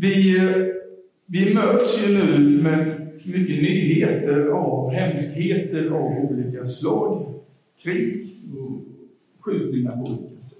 Vi, 0.00 0.38
eh, 0.38 0.66
vi 1.26 1.54
möts 1.54 2.08
ju 2.08 2.14
nu 2.14 2.62
med 2.62 3.10
mycket 3.24 3.62
nyheter 3.62 4.46
av 4.46 4.92
hemskheter 4.92 5.90
av 5.90 6.30
olika 6.30 6.66
slag. 6.66 7.34
Krig 7.82 8.40
och 8.58 8.80
skjutningar 9.40 9.90
på 9.90 9.98
olika 9.98 10.42
sätt. 10.42 10.58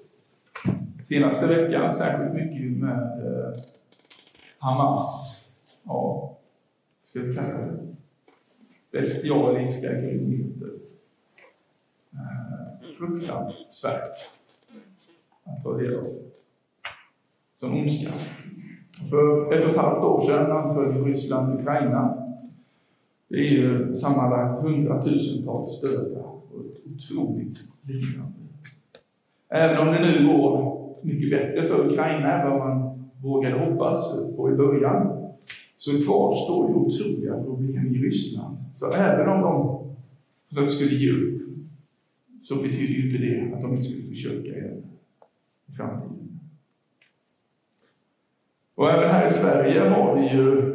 Senaste 1.04 1.46
veckan 1.46 1.94
särskilt 1.94 2.34
mycket 2.34 2.78
med 2.78 3.26
eh, 3.26 3.60
Hamas. 4.58 5.34
Ja, 5.84 6.36
ska 7.04 7.20
vi 7.20 7.34
kalla 7.34 7.58
det 7.58 7.94
bestialiska 8.90 9.92
grymheter. 9.92 10.70
Eh, 12.12 12.88
fruktansvärt 12.98 14.18
att 15.44 15.62
ta 15.62 15.76
del 15.76 15.96
av. 15.96 16.12
Som 17.60 17.74
ondska. 17.74 18.12
För 19.10 19.52
ett 19.52 19.64
och 19.64 19.70
ett 19.70 19.76
halvt 19.76 20.04
år 20.04 20.20
sedan 20.26 20.52
anföll 20.52 21.04
Ryssland 21.04 21.60
Ukraina. 21.60 22.24
Det 23.28 23.36
är 23.36 23.50
ju 23.50 23.94
sammanlagt 23.94 24.62
hundratusentals 24.62 25.80
döda 25.80 26.24
och 26.26 26.60
ett 26.60 26.80
otroligt 26.94 27.58
lidande. 27.82 28.32
Även 29.48 29.88
om 29.88 29.94
det 29.94 30.00
nu 30.00 30.26
går 30.26 30.78
mycket 31.02 31.30
bättre 31.30 31.68
för 31.68 31.90
Ukraina 31.90 32.32
än 32.32 32.50
vad 32.50 32.58
man 32.58 33.08
vågade 33.22 33.58
hoppas 33.58 34.34
på 34.36 34.50
i 34.50 34.54
början, 34.54 35.28
så 35.78 35.90
kvarstår 35.90 36.68
ju 36.68 36.74
otroliga 36.74 37.42
problem 37.42 37.94
i 37.94 37.98
Ryssland. 37.98 38.56
Så 38.78 38.90
även 38.90 39.28
om 39.28 39.78
de 40.50 40.68
skulle 40.68 40.94
ge 40.94 41.10
upp, 41.12 41.42
så 42.42 42.56
betyder 42.56 42.94
ju 42.94 43.10
inte 43.10 43.26
det 43.26 43.54
att 43.54 43.62
de 43.62 43.72
inte 43.72 43.84
skulle 43.84 44.08
försöka 44.08 44.48
igen 44.48 44.82
i 45.66 45.72
framtiden. 45.72 46.37
Och 48.78 48.90
även 48.90 49.10
här 49.10 49.26
i 49.26 49.30
Sverige 49.30 49.80
har 49.80 50.18
vi 50.18 50.28
ju 50.28 50.74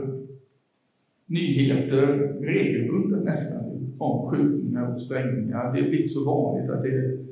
nyheter 1.25 2.07
regelbundet 2.41 3.23
nästan 3.23 3.95
om 3.97 4.29
skjutningar 4.29 4.95
och 4.95 5.01
sprängningar. 5.01 5.73
Det 5.73 5.79
är 5.79 5.89
blivit 5.89 6.13
så 6.13 6.25
vanligt 6.25 6.71
att 6.71 6.83
det 6.83 6.89
är 6.89 7.25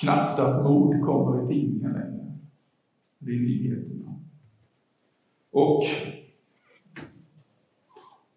knappt 0.00 0.38
att 0.38 0.64
mord 0.64 1.00
kommer 1.00 1.44
i 1.44 1.54
tidningen 1.54 1.92
längre. 1.92 2.32
Det 3.18 3.30
är 3.30 3.40
nyheterna. 3.40 4.14
Och 5.50 5.84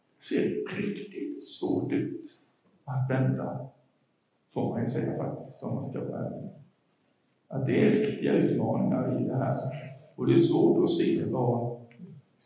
det 0.07 0.25
ser 0.25 0.75
riktigt 0.77 1.43
svårt 1.43 1.91
ut 1.91 2.25
att 2.85 3.09
vända, 3.09 3.67
får 4.53 4.69
man 4.69 4.83
ju 4.83 4.89
säga 4.89 5.17
faktiskt, 5.17 5.63
om 5.63 5.75
man 5.75 5.89
ska 5.89 5.99
vara 5.99 6.25
ärlig. 6.25 6.49
Att 7.47 7.65
det 7.65 7.87
är 7.87 7.91
riktiga 7.91 8.33
utmaningar 8.33 9.21
i 9.21 9.27
det 9.27 9.35
här. 9.35 9.55
Och 10.15 10.27
det 10.27 10.33
är 10.33 10.39
svårt 10.39 10.83
att 10.83 10.91
se 10.91 11.25
vad 11.31 11.74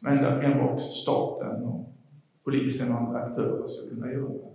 enbart 0.05 0.81
staten 0.81 1.63
och 1.63 1.93
polisen 2.43 2.91
och 2.91 2.97
andra 2.97 3.19
aktörer 3.23 3.67
ska 3.67 3.89
kunna 3.89 4.11
göra. 4.11 4.49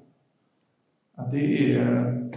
Att 1.15 1.31
det 1.31 1.39
är, 1.39 2.31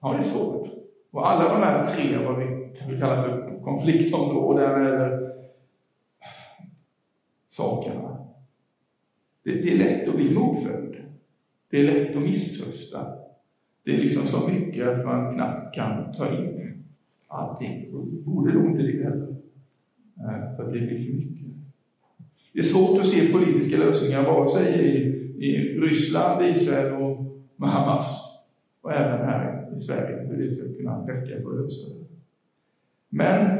ja, 0.00 0.12
det 0.12 0.18
är 0.18 0.22
svårt. 0.22 0.68
Och 1.10 1.30
alla 1.30 1.54
de 1.54 1.62
här 1.62 1.86
tre, 1.86 2.24
vad 2.24 2.38
vi 2.38 2.76
kan 2.78 3.00
kalla 3.00 3.22
för 3.22 3.60
konfliktområden 3.64 4.86
eller 4.86 5.32
sakerna, 7.48 8.26
det, 9.42 9.52
det 9.52 9.72
är 9.72 9.78
lätt 9.78 10.08
att 10.08 10.16
bli 10.16 10.34
modföljd. 10.34 10.96
Det 11.70 11.80
är 11.80 11.84
lätt 11.84 12.16
att 12.16 12.22
misströsta. 12.22 13.06
Det 13.84 13.90
är 13.90 13.98
liksom 13.98 14.26
så 14.26 14.48
mycket 14.48 14.88
att 14.88 15.04
man 15.04 15.34
knappt 15.34 15.74
kan 15.74 16.12
ta 16.12 16.34
in 16.34 16.60
allting. 17.30 17.92
Borde 18.24 18.52
då 18.52 18.66
inte 18.66 18.82
det 18.82 19.04
heller. 19.04 19.36
Eh, 20.18 20.56
för 20.56 20.64
det 20.64 20.70
blir 20.70 21.04
för 21.06 21.12
mycket. 21.12 21.46
Det 22.52 22.58
är 22.58 22.62
svårt 22.62 23.00
att 23.00 23.06
se 23.06 23.32
politiska 23.32 23.78
lösningar 23.78 24.24
vare 24.24 24.48
sig 24.48 24.86
i, 24.86 25.46
i 25.46 25.80
Ryssland, 25.80 26.44
Israel 26.44 26.92
och 27.02 27.24
med 27.56 27.68
Hamas 27.68 28.30
och 28.80 28.92
även 28.92 29.26
här 29.26 29.76
i 29.76 29.80
Sverige, 29.80 30.26
hur 30.26 30.48
det 30.48 30.54
ska 30.54 30.62
kunna 30.62 31.06
räcka 31.06 31.42
för 31.42 31.50
att 31.50 31.60
lösa 31.60 31.94
det. 31.94 32.04
Men 33.08 33.56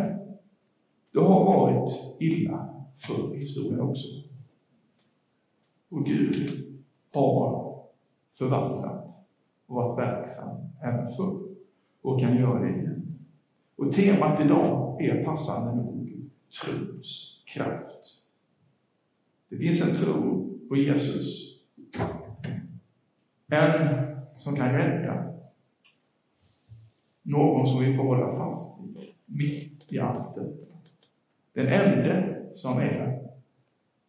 det 1.12 1.20
har 1.20 1.44
varit 1.44 1.92
illa 2.20 2.68
för 2.98 3.34
historien 3.34 3.80
också. 3.80 4.08
Och 5.88 6.06
Gud 6.06 6.50
har 7.14 7.74
förvandlat 8.38 9.06
och 9.66 9.76
varit 9.76 9.98
verksam 9.98 10.56
även 10.82 11.08
förr 11.08 11.40
och 12.02 12.20
kan 12.20 12.36
göra 12.36 12.60
det 12.60 12.68
igen. 12.68 13.18
Och 13.76 13.92
temat 13.92 14.40
idag 14.40 15.02
är 15.02 15.24
passande 15.24 15.82
nog 15.82 16.12
trons 16.62 17.42
kraft. 17.46 18.19
Det 19.50 19.56
finns 19.56 19.82
en 19.82 19.96
tro 19.96 20.48
på 20.68 20.76
Jesus. 20.76 21.56
En 23.48 24.06
som 24.36 24.56
kan 24.56 24.72
rädda. 24.72 25.34
Någon 27.22 27.66
som 27.66 27.84
vi 27.84 27.96
får 27.96 28.04
hålla 28.04 28.36
fast 28.36 28.84
i, 28.84 29.14
mitt 29.26 29.92
i 29.92 29.98
allt 29.98 30.34
detta. 30.34 30.76
Den 31.52 31.66
enda 31.66 32.34
som 32.54 32.78
är 32.78 33.22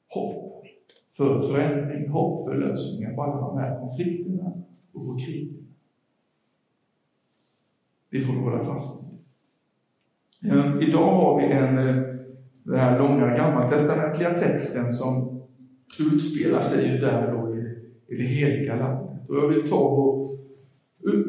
hopp 0.08 0.66
för 1.12 1.42
förändring, 1.42 2.10
hopp 2.10 2.46
för 2.46 2.56
lösningar 2.56 3.14
på 3.14 3.24
alla 3.24 3.42
de 3.42 3.58
här 3.58 3.80
konflikterna 3.80 4.52
och 4.92 5.06
på 5.06 5.18
krigen. 5.18 5.68
Det 8.10 8.22
får 8.22 8.34
vi 8.34 8.40
hålla 8.40 8.64
fast 8.64 9.04
i. 9.04 10.50
Ehm, 10.50 10.82
idag 10.82 11.12
har 11.12 11.40
vi 11.40 11.46
en 11.54 11.78
eh, 11.78 12.11
den 12.64 12.80
här 12.80 13.00
långa 13.00 13.38
gammaltestamentliga 13.38 14.34
texten 14.34 14.94
som 14.94 15.42
utspelar 16.00 16.64
sig 16.64 16.92
ju 16.92 16.98
där 16.98 17.32
då 17.32 17.56
i, 17.56 17.60
i 18.14 18.18
det 18.18 18.28
heliga 18.28 18.76
landet. 18.76 19.30
Och 19.30 19.36
jag 19.36 19.48
vill 19.48 19.70
ta 19.70 19.90
vår 19.90 20.32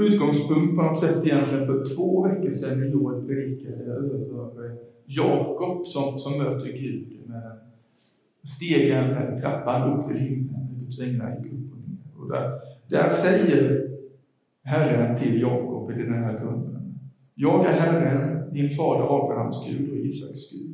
utgångspunkt 0.01 0.77
på 0.77 0.83
något 0.83 1.01
sätt 1.01 1.25
egentligen 1.25 1.67
för 1.67 1.97
två 1.97 2.29
veckor 2.29 2.53
sedan 2.53 2.81
när 2.81 2.87
Joel 2.87 3.27
predikade 3.27 3.85
över 3.85 4.77
Jakob 5.05 5.87
som, 5.87 6.19
som 6.19 6.39
möter 6.39 6.73
Gud 6.73 7.21
med 7.27 7.43
stegen, 8.45 9.05
eller 9.05 9.41
trappan 9.41 9.93
upp 9.93 10.09
till 10.09 10.17
himlen, 10.17 10.69
med 10.71 10.81
Guds 10.81 11.01
änglar 11.01 11.37
gick 11.37 11.53
upp 11.53 11.73
och 11.73 11.79
ner. 11.79 12.23
Och 12.23 12.29
där, 12.29 12.51
där 12.89 13.09
säger 13.09 13.89
Herren 14.65 15.19
till 15.19 15.41
Jakob 15.41 15.91
i 15.91 15.95
den 15.95 16.13
här 16.13 16.41
drömmen. 16.41 16.99
Jag 17.35 17.67
är 17.67 17.73
Herren, 17.73 18.53
din 18.55 18.71
fader 18.71 19.05
Abrahams 19.05 19.67
Gud 19.67 19.91
och 19.91 19.97
Isaks 19.97 20.53
Gud. 20.53 20.72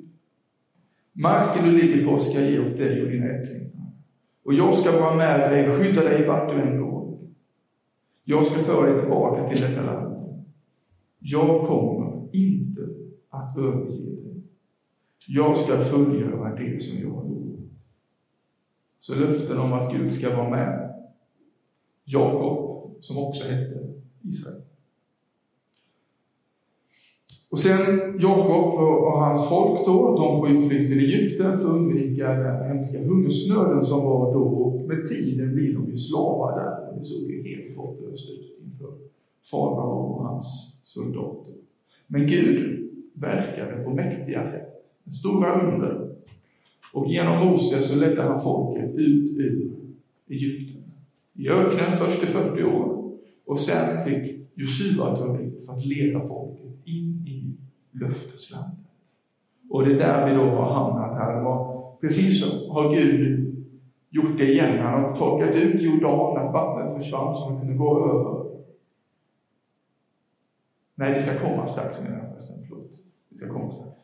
Marken 1.18 1.64
du 1.64 1.70
ligger 1.70 2.06
på 2.06 2.18
ska 2.18 2.40
jag 2.40 2.50
ge 2.50 2.58
åt 2.58 2.76
dig 2.76 3.02
och 3.02 3.08
dina 3.08 3.26
ättlingar. 3.26 3.92
Och 4.44 4.54
jag 4.54 4.78
ska 4.78 5.00
vara 5.00 5.16
med 5.16 5.50
dig 5.50 5.70
och 5.70 5.76
skydda 5.76 6.04
dig 6.04 6.26
vart 6.26 6.50
du 6.50 6.60
än 6.62 6.80
går. 6.80 7.18
Jag 8.24 8.46
ska 8.46 8.62
föra 8.62 8.92
dig 8.92 9.00
tillbaka 9.00 9.48
till 9.48 9.60
detta 9.62 9.92
land. 9.92 10.44
Jag 11.18 11.66
kommer 11.66 12.28
inte 12.32 12.80
att 13.28 13.56
överge 13.56 14.22
dig. 14.22 14.42
Jag 15.28 15.58
ska 15.58 15.84
fullgöra 15.84 16.54
det 16.54 16.82
som 16.82 17.00
jag 17.00 17.10
har 17.10 17.28
gjort. 17.28 17.70
Så 18.98 19.14
löften 19.14 19.58
om 19.58 19.72
att 19.72 19.92
Gud 19.92 20.14
ska 20.14 20.36
vara 20.36 20.50
med 20.50 20.94
Jakob, 22.04 22.94
som 23.00 23.18
också 23.18 23.48
hette 23.48 23.94
Israel. 24.22 24.62
Och 27.50 27.58
sen 27.58 28.18
Jakob 28.20 28.74
och 28.74 29.20
hans 29.20 29.48
folk 29.48 29.86
då, 29.86 30.16
de 30.16 30.38
får 30.38 30.48
ju 30.48 30.68
fly 30.68 30.88
till 30.88 30.98
Egypten 30.98 31.58
för 31.58 31.68
att 31.68 31.74
undvika 31.74 32.32
den 32.32 32.68
hemska 32.68 32.98
hungersnöden 32.98 33.84
som 33.84 34.04
var 34.04 34.34
då. 34.34 34.40
Och 34.40 34.88
med 34.88 35.08
tiden 35.08 35.54
blir 35.54 35.74
de 35.74 35.90
ju 35.90 35.98
slavar 35.98 36.60
där. 36.60 36.98
Det 36.98 37.04
såg 37.04 37.30
ju 37.30 37.42
helt 37.48 37.76
hopplöst 37.76 38.30
ut 38.30 38.58
inför 38.64 38.92
farao 39.50 40.00
och 40.00 40.24
hans 40.24 40.80
soldater. 40.84 41.54
Men 42.06 42.26
Gud 42.26 42.90
verkade 43.12 43.84
på 43.84 43.90
mäktiga 43.90 44.46
sätt. 44.46 44.68
Stora 45.20 45.60
under. 45.60 46.08
Och 46.92 47.08
genom 47.08 47.46
Moses 47.46 47.90
så 47.90 48.00
ledde 48.00 48.22
han 48.22 48.40
folket 48.40 48.94
ut 48.94 49.36
ur 49.36 49.70
Egypten. 50.28 50.82
I 51.34 51.48
öknen 51.48 51.98
först 51.98 52.22
i 52.22 52.26
40 52.26 52.62
år. 52.64 53.12
Och 53.46 53.60
sen 53.60 54.04
fick 54.04 54.48
Josua 54.54 55.16
ta 55.16 55.34
för 55.66 55.72
att 55.72 55.84
leda 55.84 56.20
folket 56.20 56.86
in 56.86 57.24
i 57.26 57.56
löfteslandet. 57.92 58.78
Och 59.70 59.84
det 59.84 59.92
är 59.92 59.98
där 59.98 60.28
vi 60.28 60.34
då 60.34 60.44
har 60.44 60.74
hamnat 60.74 61.18
här. 61.18 61.46
Och 61.46 62.00
precis 62.00 62.44
så 62.44 62.72
har 62.72 62.94
Gud 62.94 63.54
gjort 64.10 64.38
det 64.38 64.52
igen. 64.52 64.78
Han 64.78 65.04
har 65.04 65.16
torkat 65.16 65.54
ut 65.54 65.82
Jordan, 65.82 66.36
att 66.36 66.52
vattnet 66.52 66.96
försvann 66.96 67.36
så 67.36 67.50
man 67.50 67.60
kunde 67.60 67.74
gå 67.74 68.10
över. 68.10 68.48
Nej, 70.94 71.14
det 71.14 71.22
ska 71.22 71.48
komma 71.48 71.68
strax 71.68 72.00
menar 72.00 72.18
jag 72.18 72.28
förresten. 72.30 72.56
Förlåt. 72.68 72.90
Det 73.28 73.38
ska 73.38 73.52
komma 73.52 73.72
strax. 73.72 73.98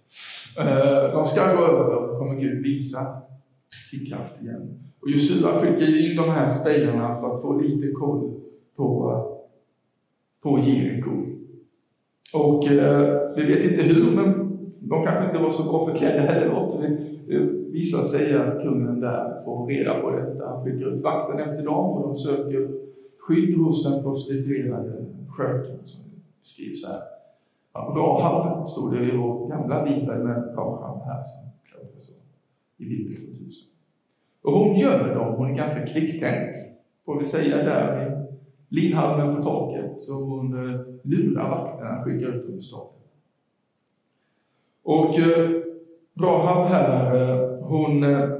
Eh, 0.58 1.12
de 1.12 1.26
ska 1.26 1.56
gå 1.56 1.64
över, 1.64 2.18
kommer 2.18 2.40
Gud 2.40 2.62
visa 2.62 3.22
sin 3.90 4.06
kraft 4.06 4.42
igen. 4.42 4.80
Och 5.00 5.10
Josua 5.10 5.60
skickar 5.60 6.10
in 6.10 6.16
de 6.16 6.30
här 6.30 6.50
spejarna 6.50 7.20
för 7.20 7.34
att 7.34 7.42
få 7.42 7.60
lite 7.60 7.92
koll 7.92 8.40
på, 8.76 9.10
eh, 9.10 9.34
på 10.42 10.58
Jeriko. 10.58 11.33
Och 12.34 12.66
eh, 12.66 13.34
vi 13.36 13.42
vet 13.46 13.70
inte 13.70 13.82
hur, 13.82 14.16
men 14.16 14.58
de 14.81 15.04
kanske 15.04 15.25
inte 15.26 15.38
var 15.38 15.50
så 15.50 15.62
bra 15.62 15.86
förklädda 15.86 16.20
heller 16.20 16.50
Vissa 17.72 18.02
säger 18.02 18.38
det 18.38 18.44
visar 18.44 18.48
sig 18.52 18.58
att 18.58 18.62
kungen 18.62 19.00
där 19.00 19.44
får 19.44 19.66
reda 19.66 20.00
på 20.00 20.10
detta. 20.10 20.48
Han 20.48 20.64
skickar 20.64 20.86
ut 20.86 21.02
vakten 21.02 21.38
efter 21.38 21.64
dem 21.64 21.90
och 21.90 22.08
de 22.08 22.19
söker 22.19 22.70
skydd 23.19 23.58
hos 23.58 23.84
den 23.84 24.02
prostituerade 24.02 25.04
skökan 25.28 25.78
som 25.84 26.00
skrivs 26.42 26.86
här. 26.86 27.00
Rahab 27.75 28.69
stod 28.69 28.92
det 28.92 29.04
i 29.04 29.16
vår 29.16 29.48
gamla 29.48 29.84
bibel 29.84 30.19
med 30.19 30.56
Rahab 30.56 31.02
här 31.04 31.22
som 31.25 31.50
så, 32.00 32.12
i 32.76 32.84
bibel 32.88 33.16
2000. 33.16 33.69
Och 34.42 34.52
hon 34.52 34.76
gömmer 34.76 35.14
dem, 35.14 35.34
hon 35.34 35.50
är 35.50 35.54
ganska 35.54 35.87
kvicktänkt, 35.87 36.56
får 37.04 37.20
vi 37.20 37.26
säga, 37.26 37.56
där 37.56 38.13
linhalmen 38.75 39.37
på 39.37 39.43
taket. 39.43 40.03
Så 40.03 40.25
hon 40.25 40.53
lurar 41.03 41.50
vakterna, 41.50 42.05
skickar 42.05 42.29
ut 42.29 42.44
under 42.44 42.59
i 42.59 42.62
staden. 42.62 42.94
Och 44.85 45.19
eh, 45.19 45.50
Rahab 46.21 46.67
här, 46.67 47.37
hon, 47.61 48.05
eh, 48.05 48.31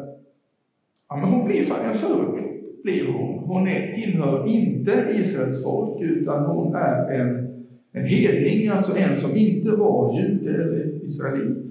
ja, 1.09 1.17
men 1.17 1.25
hon 1.25 1.47
blir 1.47 1.61
en 1.61 1.95
förebild. 1.95 2.63
Blir 2.83 3.13
hon. 3.13 3.39
Hon 3.39 3.69
är, 3.69 3.93
tillhör 3.93 4.47
inte 4.47 5.15
Israels 5.15 5.65
folk, 5.65 6.03
utan 6.03 6.47
hon 6.47 6.75
är 6.75 7.13
en, 7.13 7.65
en 7.93 8.07
hedning, 8.07 8.69
alltså 8.69 8.97
en 8.97 9.21
som 9.21 9.37
inte 9.37 9.71
var 9.71 10.21
jude 10.21 10.55
eller 10.55 11.05
israelit. 11.05 11.67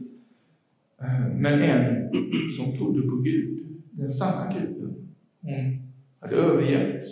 Eh, 1.01 1.35
men 1.35 1.61
en 1.61 2.09
som 2.57 2.77
trodde 2.77 3.01
på 3.01 3.15
Gud, 3.15 3.65
den 3.91 4.11
sanna 4.11 4.53
guden. 4.53 4.95
Hon 5.41 5.79
hade 6.19 6.35
övergett, 6.35 7.05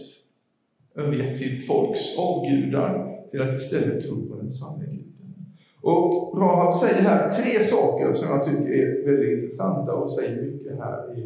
övergett 0.95 1.37
sitt 1.37 1.67
folks 1.67 2.19
avgudar 2.19 3.17
till 3.31 3.41
att 3.41 3.59
istället 3.59 4.07
tro 4.07 4.29
på 4.29 4.35
den 4.35 4.51
sanna 4.51 4.85
Guden. 4.85 5.45
Och 5.81 6.37
Rahab 6.37 6.75
säger 6.75 7.01
här 7.01 7.29
tre 7.29 7.63
saker 7.63 8.13
som 8.13 8.29
jag 8.29 8.45
tycker 8.45 8.71
är 8.71 9.05
väldigt 9.05 9.39
intressanta 9.39 9.93
och 9.93 10.11
säger 10.11 10.41
mycket 10.41 10.77
här 10.77 11.17
i, 11.17 11.21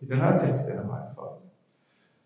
i 0.00 0.06
den 0.06 0.20
här 0.20 0.38
texten 0.38 0.74
i 0.74 0.78
alla 0.78 0.88
fall. 0.88 1.10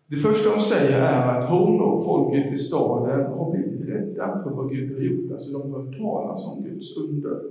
Det 0.07 0.15
första 0.15 0.49
hon 0.49 0.61
säger 0.61 1.01
är 1.01 1.39
att 1.39 1.49
hon 1.49 1.81
och 1.81 2.05
folket 2.05 2.53
i 2.53 2.57
staden 2.57 3.25
har 3.25 3.51
blivit 3.51 3.89
rädda 3.89 4.39
för 4.43 4.49
vad 4.49 4.69
Gud 4.69 4.93
har 4.93 5.01
gjort. 5.01 5.31
Alltså 5.31 5.59
de 5.59 5.71
har 5.71 5.79
hört 5.79 5.97
talas 5.97 6.47
om 6.47 6.63
Guds 6.63 6.97
under. 6.97 7.41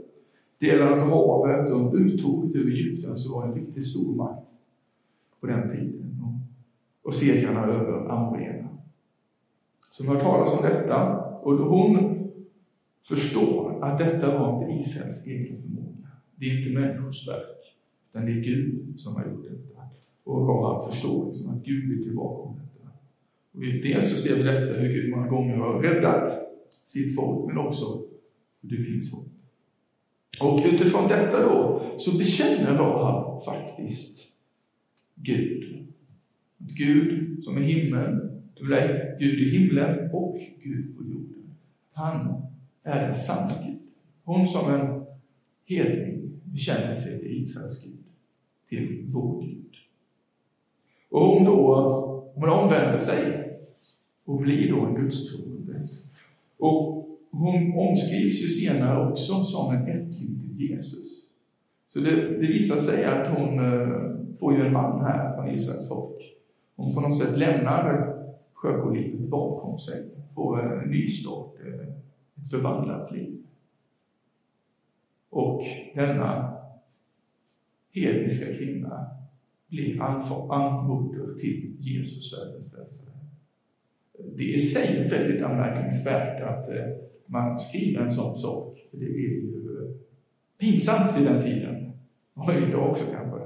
Delarna 0.59 1.03
av 1.03 1.11
havet 1.11 1.73
och 1.73 1.95
uttåget 1.95 2.57
över 2.57 2.71
Egypten 2.71 3.19
som 3.19 3.33
var 3.33 3.47
en 3.47 3.55
riktigt 3.55 3.87
stor 3.87 4.15
makt 4.15 4.51
på 5.41 5.47
den 5.47 5.71
tiden. 5.71 6.23
Och, 6.23 7.09
och 7.09 7.15
segrarna 7.15 7.67
över 7.67 8.11
Amorena 8.11 8.64
som 9.97 10.09
har 10.09 10.15
hört 10.15 10.25
talas 10.25 10.55
om 10.55 10.63
detta 10.63 11.21
och 11.21 11.55
hon 11.55 12.21
förstår 13.09 13.85
att 13.85 13.99
detta 13.99 14.39
var 14.39 14.63
inte 14.63 14.81
Israels 14.81 15.27
egen 15.27 15.63
förmåga. 15.63 16.09
Det 16.37 16.47
är 16.47 16.59
inte 16.59 16.81
människors 16.81 17.29
verk, 17.29 17.77
utan 18.11 18.27
det 18.27 18.33
är 18.33 18.41
Gud 18.41 19.01
som 19.01 19.17
har 19.17 19.25
gjort 19.25 19.45
detta. 19.45 19.81
Och 20.25 20.49
Rahab 20.49 20.93
förstår 20.93 21.27
liksom 21.29 21.51
att 21.51 21.65
Gud 21.65 22.01
är 22.01 22.05
tillbaka 22.05 22.43
om 22.49 22.57
detta. 22.57 22.89
Och 23.53 23.61
dels 23.61 24.11
så 24.11 24.17
ser 24.17 24.37
vi 24.37 24.43
detta 24.43 24.81
hur 24.81 24.89
Gud 24.89 25.11
många 25.11 25.29
gånger 25.29 25.57
har 25.57 25.83
räddat 25.83 26.31
sitt 26.85 27.17
folk, 27.17 27.47
men 27.47 27.59
också 27.59 28.03
hur 28.63 28.77
det 28.77 28.85
finns 28.85 29.13
hopp. 29.13 29.27
Och 30.41 30.63
utifrån 30.73 31.09
detta 31.09 31.49
då, 31.49 31.83
så 31.99 32.19
bekänner 32.19 32.79
Rahab 32.79 33.45
faktiskt 33.45 34.39
Gud. 35.15 35.87
Gud 36.59 37.45
som 37.45 37.57
är 37.57 37.63
himmel, 37.63 38.24
Gud 39.19 39.41
i 39.41 39.59
himlen 39.59 40.11
och 40.11 40.39
Gud 40.63 40.97
på 40.97 41.05
jorden. 41.05 41.57
Han 41.93 42.43
är 42.83 43.07
den 43.07 43.15
sanna 43.15 43.53
Gud. 43.67 43.79
Hon 44.25 44.49
som 44.49 44.75
en 44.75 45.05
hedning 45.67 46.41
bekänner 46.45 46.97
sig 46.97 47.21
till 47.21 47.43
Israels 47.43 47.85
Gud, 47.85 48.05
till 48.69 49.05
vår 49.13 49.43
Gud. 49.43 49.77
Och 51.11 51.27
hon 51.27 51.45
då, 51.45 52.33
hon 52.35 52.49
omvänder 52.49 53.01
sig 53.01 53.51
och 54.25 54.41
blir 54.41 54.71
då 54.71 54.81
en 54.81 54.95
gudstroende. 54.95 55.89
Och 56.59 57.09
hon 57.31 57.79
omskrivs 57.79 58.43
ju 58.43 58.49
senare 58.49 59.11
också 59.11 59.45
som 59.45 59.75
en 59.75 59.89
ättling 59.89 60.41
till 60.41 60.71
Jesus. 60.71 61.31
Så 61.89 62.01
det, 62.01 62.39
det 62.39 62.47
visar 62.47 62.77
sig 62.77 63.05
att 63.05 63.39
hon 63.39 63.59
eh, 63.59 64.39
får 64.41 64.55
ju 64.55 64.67
en 64.67 64.73
man 64.73 65.05
här 65.05 65.35
från 65.35 65.55
Israels 65.55 65.89
folk. 65.89 66.35
Hon 66.77 66.95
på 66.95 67.01
något 67.01 67.19
sätt 67.19 67.39
lämnar 67.39 68.14
sjökolivet 68.65 69.21
bakom 69.21 69.79
sig, 69.79 70.05
få 70.35 70.57
en 70.57 70.81
eh, 70.81 70.87
ny 70.87 71.09
start, 71.09 71.55
eh, 71.67 71.89
ett 72.37 72.51
förvandlat 72.51 73.13
liv. 73.13 73.43
Och 75.31 75.63
denna 75.95 76.57
hedniska 77.93 78.55
kvinna 78.55 79.07
blir 79.69 80.03
anmoder 80.03 81.35
till 81.41 81.77
Jesus 81.79 82.33
världens. 82.39 83.05
Det 84.37 84.43
är 84.43 84.57
i 84.57 84.61
sig 84.61 85.09
väldigt 85.11 85.43
anmärkningsvärt 85.43 86.43
att 86.43 86.69
eh, 86.69 86.87
man 87.27 87.59
skriver 87.59 88.05
en 88.05 88.13
sån 88.13 88.39
sak. 88.39 88.89
Det 88.91 89.05
är 89.05 89.19
ju 89.19 89.55
pinsamt 90.59 91.21
i 91.21 91.25
den 91.25 91.43
tiden, 91.43 91.93
och 92.35 92.53
idag 92.55 92.91
också 92.91 93.05
kanske. 93.13 93.39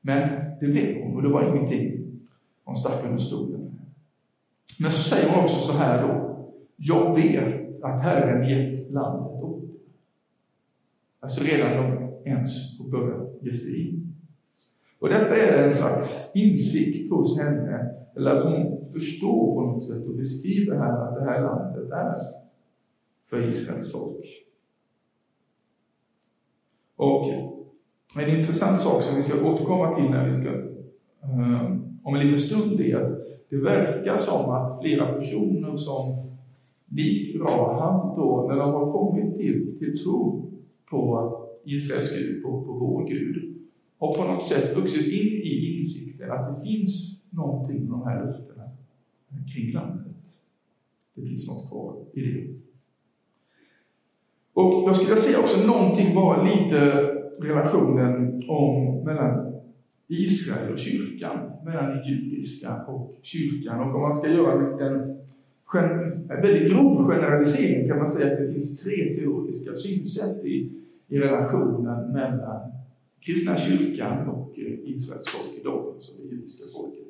Men 0.00 0.28
det 0.60 0.66
blev 0.66 1.02
hon 1.02 1.16
och 1.16 1.22
det 1.22 1.28
var 1.28 1.56
ingenting 1.56 2.04
hon 2.64 2.76
stack 2.76 3.04
under 3.04 3.18
stolen. 3.18 3.63
Men 4.80 4.90
så 4.90 5.02
säger 5.02 5.30
hon 5.30 5.44
också 5.44 5.60
så 5.60 5.72
här 5.72 6.08
då. 6.08 6.36
Jag 6.76 7.14
vet 7.14 7.82
att 7.82 8.02
Herren 8.02 8.48
gett 8.48 8.90
landet 8.90 9.42
åt 9.42 9.64
Alltså 11.20 11.44
redan 11.44 11.76
de 11.76 12.14
ens 12.30 12.78
har 12.78 12.88
börjat 12.88 13.28
ge 13.42 13.54
sig 13.54 13.80
in. 13.80 14.14
Och 14.98 15.08
detta 15.08 15.36
är 15.36 15.64
en 15.64 15.72
slags 15.72 16.32
insikt 16.34 17.10
hos 17.10 17.38
henne, 17.38 17.94
eller 18.16 18.30
att 18.30 18.44
hon 18.44 18.84
förstår 18.92 19.54
på 19.54 19.60
något 19.60 19.86
sätt 19.86 20.06
och 20.06 20.14
beskriver 20.14 20.76
här 20.76 21.08
att 21.08 21.14
det 21.14 21.24
här 21.24 21.42
landet 21.42 21.92
är 21.92 22.26
för 23.30 23.48
Israels 23.48 23.92
folk. 23.92 24.44
Och 26.96 27.26
en 28.20 28.38
intressant 28.38 28.80
sak 28.80 29.02
som 29.02 29.16
vi 29.16 29.22
ska 29.22 29.46
återkomma 29.46 29.96
till 29.96 30.10
när 30.10 30.28
vi 30.28 30.34
ska, 30.34 30.50
um, 31.22 31.98
om 32.02 32.14
en 32.14 32.26
liten 32.26 32.40
stund 32.40 32.80
är 32.80 32.96
att 32.96 33.33
det 33.54 33.60
verkar 33.60 34.18
som 34.18 34.50
att 34.50 34.80
flera 34.80 35.12
personer 35.12 35.76
som 35.76 36.24
likt 36.88 37.40
Rahab 37.40 38.16
då, 38.16 38.46
när 38.48 38.56
de 38.56 38.72
har 38.72 38.92
kommit 38.92 39.36
till, 39.36 39.78
till 39.78 39.98
tro 39.98 40.50
på 40.90 41.32
Israels 41.64 42.18
Gud, 42.18 42.42
på, 42.42 42.62
på 42.62 42.72
vår 42.72 43.08
Gud, 43.08 43.54
har 43.98 44.14
på 44.14 44.24
något 44.24 44.44
sätt 44.44 44.76
vuxit 44.76 45.06
in 45.06 45.42
i 45.42 45.80
insikten 45.80 46.30
att 46.30 46.54
det 46.54 46.64
finns 46.64 47.24
någonting 47.30 47.80
med 47.80 47.90
de 47.90 48.02
här 48.06 48.24
löftena 48.24 48.64
kring 49.54 49.72
landet. 49.72 50.16
Det 51.14 51.22
finns 51.22 51.48
något 51.48 51.68
kvar 51.68 51.96
i 52.12 52.20
det. 52.20 52.54
Och 54.52 54.88
jag 54.88 54.96
skulle 54.96 55.16
säga 55.16 55.38
också 55.38 55.66
någonting, 55.66 56.14
bara 56.14 56.42
lite 56.42 56.80
relationen 57.40 58.42
om 58.48 59.04
mellan 59.04 59.53
Israel 60.08 60.72
och 60.72 60.78
kyrkan, 60.78 61.50
mellan 61.64 61.90
det 61.90 62.08
judiska 62.08 62.84
och 62.86 63.18
kyrkan. 63.22 63.80
Och 63.80 63.94
om 63.94 64.02
man 64.02 64.14
ska 64.14 64.28
göra 64.28 64.52
en 64.52 64.72
liten 64.72 65.24
en 65.82 66.42
väldigt 66.42 66.72
grov 66.72 67.08
generalisering 67.08 67.88
kan 67.88 67.98
man 67.98 68.10
säga 68.10 68.32
att 68.32 68.38
det 68.38 68.52
finns 68.52 68.84
tre 68.84 69.14
teologiska 69.14 69.74
synsätt 69.74 70.44
i, 70.44 70.70
i 71.08 71.18
relationen 71.18 72.12
mellan 72.12 72.72
kristna 73.20 73.56
kyrkan 73.56 74.28
och 74.28 74.58
eh, 74.58 74.94
Israels 74.94 75.28
folk 75.28 75.60
idag, 75.60 75.94
som 76.00 76.14
det 76.22 76.34
judiska 76.34 76.64
folket. 76.74 77.06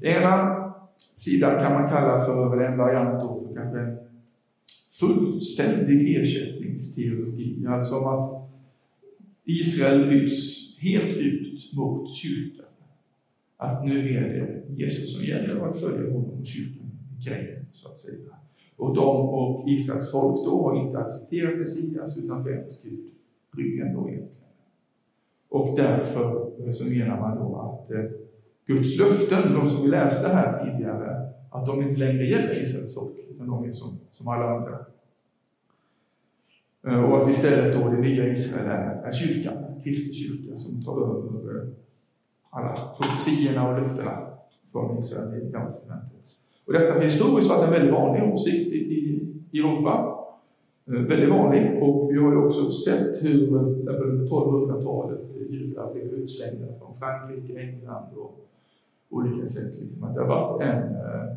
ena 0.00 0.64
sidan 1.14 1.62
kan 1.62 1.72
man 1.72 1.88
kalla 1.88 2.24
för 2.24 2.60
en 2.60 2.78
variant 2.78 3.22
för 3.22 3.54
kanske 3.54 3.96
fullständig 4.92 6.16
ersättningsteologi, 6.16 7.66
alltså 7.68 7.98
om 7.98 8.06
att 8.06 8.50
Israel 9.44 10.08
byts 10.08 10.65
helt 10.86 11.16
ut 11.16 11.72
mot 11.76 12.16
kyrkan. 12.16 12.66
Att 13.56 13.84
nu 13.84 14.16
är 14.16 14.20
det 14.20 14.74
Jesus 14.82 15.16
som 15.16 15.24
gäller 15.24 15.60
och 15.60 15.68
att 15.68 15.80
följa 15.80 16.12
honom 16.12 16.40
och 16.40 16.46
kyrkan 16.46 16.90
grejen, 17.26 17.66
så 17.72 17.88
att 17.88 17.98
säga. 17.98 18.30
Och 18.76 18.94
de 18.94 19.28
och 19.28 19.68
Israels 19.68 20.12
folk 20.12 20.44
då 20.44 20.62
har 20.62 20.86
inte 20.86 20.98
accepterat 20.98 21.58
Messias 21.58 22.16
utan 22.16 22.44
vänt 22.44 22.80
Gud 22.82 23.10
ryggen 23.56 23.94
då 23.94 24.08
egentligen. 24.08 24.30
Och 25.48 25.76
därför 25.76 26.50
eh, 26.66 26.72
så 26.72 26.84
menar 26.90 27.20
man 27.20 27.38
då 27.38 27.56
att 27.56 27.90
eh, 27.90 28.10
Guds 28.66 28.98
löften, 28.98 29.54
de 29.54 29.70
som 29.70 29.82
vi 29.82 29.88
läste 29.88 30.28
här 30.28 30.64
tidigare, 30.64 31.32
att 31.50 31.66
de 31.66 31.82
inte 31.82 32.00
längre 32.00 32.24
gäller 32.26 32.62
Israels 32.62 32.94
folk, 32.94 33.16
utan 33.30 33.46
de 33.46 33.64
är 33.64 33.72
som, 33.72 33.98
som 34.10 34.28
alla 34.28 34.50
andra. 34.50 34.78
Eh, 36.86 37.04
och 37.04 37.22
att 37.22 37.30
istället 37.30 37.80
då 37.80 37.88
det 37.88 38.00
nya 38.00 38.28
Israel 38.28 38.70
är, 38.70 39.02
är 39.02 39.12
kyrkan, 39.12 39.56
Kristi 39.86 40.14
kyrka, 40.14 40.58
som 40.58 40.82
tar 40.82 41.00
över 41.00 41.66
alla 42.50 42.74
profetiorna 43.00 43.68
och 43.68 43.82
löftena 43.82 44.26
från 44.72 44.98
Israel 44.98 45.42
i 45.42 45.50
Gamla 45.50 45.72
testamentet. 45.72 46.26
Och 46.66 46.72
detta 46.72 46.94
har 46.94 47.00
historiskt 47.00 47.50
varit 47.50 47.64
en 47.64 47.70
väldigt 47.70 47.92
vanlig 47.92 48.32
åsikt 48.32 48.72
i, 48.72 48.78
i 49.50 49.58
Europa. 49.58 50.18
Eh, 50.86 50.92
väldigt 50.92 51.30
vanlig. 51.30 51.82
Och 51.82 52.10
vi 52.12 52.18
har 52.18 52.32
ju 52.32 52.36
också 52.36 52.70
sett 52.70 53.24
hur, 53.24 53.46
till 53.74 53.80
exempel 53.80 54.10
under 54.10 54.26
1200-talet, 54.26 55.20
eh, 55.36 55.52
judar 55.52 55.92
blev 55.92 56.04
utslängda 56.04 56.66
från 56.78 56.94
Frankrike, 56.98 57.60
England 57.60 58.06
och 58.16 58.48
olika 59.10 59.48
sätt. 59.48 59.80
Liksom. 59.80 60.04
Att 60.04 60.14
det 60.14 60.20
har 60.20 60.28
varit 60.28 60.62
en, 60.62 60.82
eh, 60.82 61.36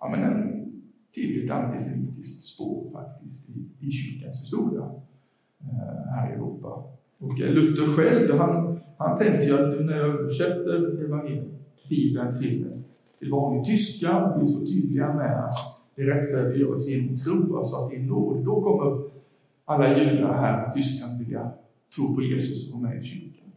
ja, 0.00 0.08
men 0.10 0.22
en 0.22 0.72
tydligt 1.14 1.50
antisemitiskt 1.50 2.44
spår 2.44 2.90
faktiskt 2.92 3.50
i, 3.50 3.86
i 3.86 3.90
kyrkans 3.92 4.42
historia 4.42 4.90
här 6.14 6.30
i 6.30 6.34
Europa. 6.34 6.84
Och 7.22 7.38
Luther 7.38 7.96
själv, 7.96 8.38
han, 8.38 8.80
han 8.98 9.18
tänkte 9.18 9.46
ju 9.46 9.54
att 9.54 9.84
när 9.84 9.96
jag 9.96 10.06
översätter 10.06 11.02
Bibeln 11.88 12.38
till, 12.38 12.82
till 13.18 13.30
vanlig 13.30 13.64
tyska 13.64 14.24
och 14.24 14.38
blir 14.38 14.48
så 14.48 14.66
tydliga 14.66 15.14
med 15.14 15.44
att 15.44 15.54
det 15.94 16.02
rättfärdiggörs 16.02 16.88
genom 16.88 17.16
tro, 17.16 17.56
alltså 17.58 17.76
att 17.76 17.90
det 17.90 17.96
är 17.96 18.02
nåd, 18.02 18.44
då 18.44 18.62
kommer 18.62 19.10
alla 19.64 19.98
judar 19.98 20.32
här 20.32 20.70
i 20.70 20.72
Tyskland 20.72 21.18
vilja 21.18 21.50
tro 21.96 22.14
på 22.14 22.22
Jesus 22.22 22.72
och 22.72 22.80
vara 22.80 22.90
med 22.90 23.02
i 23.02 23.06
kyrkan. 23.06 23.52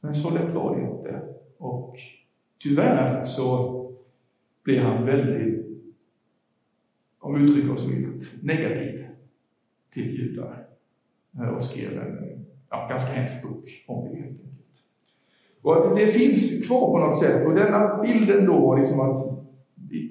Men 0.00 0.14
så 0.14 0.30
lätt 0.30 0.54
var 0.54 0.76
det 0.76 0.82
inte. 0.82 1.22
Och 1.58 1.96
tyvärr 2.62 3.24
så 3.24 3.70
blev 4.62 4.82
han 4.82 5.06
väldigt, 5.06 5.66
om 7.18 7.34
vi 7.34 7.40
uttrycker 7.40 7.72
oss 7.72 7.88
milt, 7.88 8.42
negativ 8.42 9.06
till 9.92 10.18
judar 10.18 10.66
och 11.56 11.64
skrev 11.64 11.98
en 11.98 12.33
ja, 12.74 12.88
ganska 12.88 13.12
hemsk 13.12 13.42
bok 13.42 13.84
om 13.86 14.04
det 14.04 14.16
helt 14.16 14.30
enkelt. 14.30 14.78
Och 15.62 15.76
att 15.76 15.96
det 15.96 16.06
finns 16.06 16.66
kvar 16.66 16.86
på 16.90 16.98
något 16.98 17.18
sätt. 17.18 17.46
Och 17.46 17.54
denna 17.54 18.02
bilden 18.02 18.46
då, 18.46 18.76
liksom 18.76 19.00
att 19.00 19.18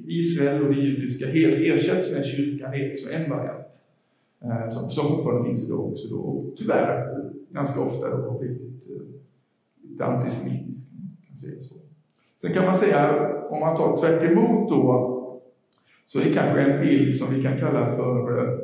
Israel 0.08 0.64
och 0.64 0.74
det 0.74 0.82
judiska 0.82 1.28
helt 1.28 1.60
ersätts 1.60 2.12
med 2.12 2.26
kyrkan, 2.26 2.74
är 2.74 2.90
liksom 2.90 3.12
en 3.12 3.30
variant. 3.30 3.74
Eh, 4.44 4.70
som, 4.70 4.90
som 4.90 5.08
fortfarande 5.08 5.50
finns 5.50 5.68
idag 5.68 5.86
också 5.86 6.08
då, 6.10 6.18
och 6.18 6.58
tyvärr 6.58 7.24
ganska 7.50 7.82
ofta 7.82 8.10
då 8.10 8.30
har 8.30 8.40
blivit 8.40 8.90
eh, 8.90 9.90
lite 9.90 10.06
antisemitisk. 10.06 10.92
Kan 11.28 11.38
säga 11.38 11.62
så. 11.62 11.76
Sen 12.42 12.54
kan 12.54 12.66
man 12.66 12.76
säga, 12.76 13.30
om 13.50 13.60
man 13.60 13.78
tar 13.78 13.98
tvärt 13.98 14.32
emot 14.32 14.70
då, 14.70 15.10
så 16.06 16.20
är 16.20 16.34
kanske 16.34 16.62
en 16.62 16.82
bild 16.82 17.18
som 17.18 17.34
vi 17.34 17.44
kan 17.44 17.60
kalla 17.60 17.96
för 17.96 18.38
eh, 18.38 18.60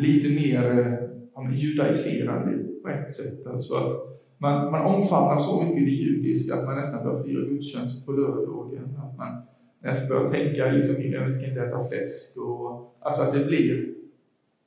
lite 0.00 0.28
mer 0.28 0.78
eh, 0.78 1.04
judaiserande 1.52 2.63
på 2.84 2.90
ett 2.90 3.14
sätt. 3.14 3.46
Alltså 3.46 3.74
att 3.74 4.20
man, 4.38 4.70
man 4.70 4.94
omfamnar 4.94 5.38
så 5.38 5.62
mycket 5.62 5.84
det 5.84 5.90
judiska 5.90 6.54
att 6.54 6.66
man 6.66 6.76
nästan 6.76 7.04
börjar 7.04 7.22
fira 7.22 7.40
gudstjänst 7.40 8.06
på 8.06 8.12
lördagen. 8.12 8.98
Att 9.04 9.18
man 9.18 9.42
nästan 9.82 10.08
börjar 10.08 10.30
tänka 10.30 10.66
liksom, 10.66 10.94
vi 11.26 11.32
ska 11.32 11.46
inte 11.46 11.60
äta 11.60 11.88
fläsk. 11.88 12.36
Och, 12.36 12.96
alltså 13.00 13.22
att 13.22 13.32
det 13.32 13.44
blir 13.44 13.94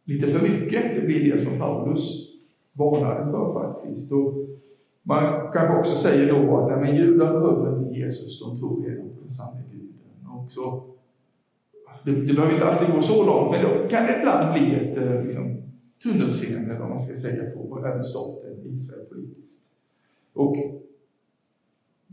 lite 0.03 0.27
för 0.27 0.49
mycket. 0.49 0.95
Det 0.95 1.01
blir 1.01 1.35
det 1.35 1.43
som 1.43 1.59
Paulus 1.59 2.31
varnade 2.73 3.31
för 3.31 3.53
faktiskt. 3.53 4.11
Och 4.11 4.33
man 5.03 5.51
kanske 5.53 5.79
också 5.79 5.95
säger 5.95 6.33
då 6.33 6.57
att 6.57 6.81
men 6.81 6.95
judar 6.95 7.39
behöver 7.39 7.79
inte 7.79 7.99
Jesus, 7.99 8.45
de 8.45 8.59
tror 8.59 8.83
redan 8.83 9.09
på 9.09 9.21
den 9.21 9.31
sanna 9.31 9.61
guden. 9.71 10.27
Och 10.29 10.51
så, 10.51 10.83
det, 12.05 12.11
det 12.11 12.33
behöver 12.33 12.53
inte 12.53 12.65
alltid 12.65 12.95
gå 12.95 13.01
så 13.01 13.25
långt, 13.25 13.51
men 13.51 13.63
då 13.63 13.87
kan 13.89 14.05
det 14.05 14.17
ibland 14.19 14.53
bli 14.53 14.75
ett 14.75 14.97
eh, 14.97 15.23
liksom, 15.23 15.57
tunnelseende, 16.03 16.69
eller 16.69 16.79
vad 16.79 16.89
man 16.89 16.99
ska 16.99 17.17
säga, 17.17 17.51
och 17.77 17.87
även 17.87 18.03
staten 18.03 18.75
Israel 18.75 19.05
politiskt. 19.05 19.73
Och 20.33 20.55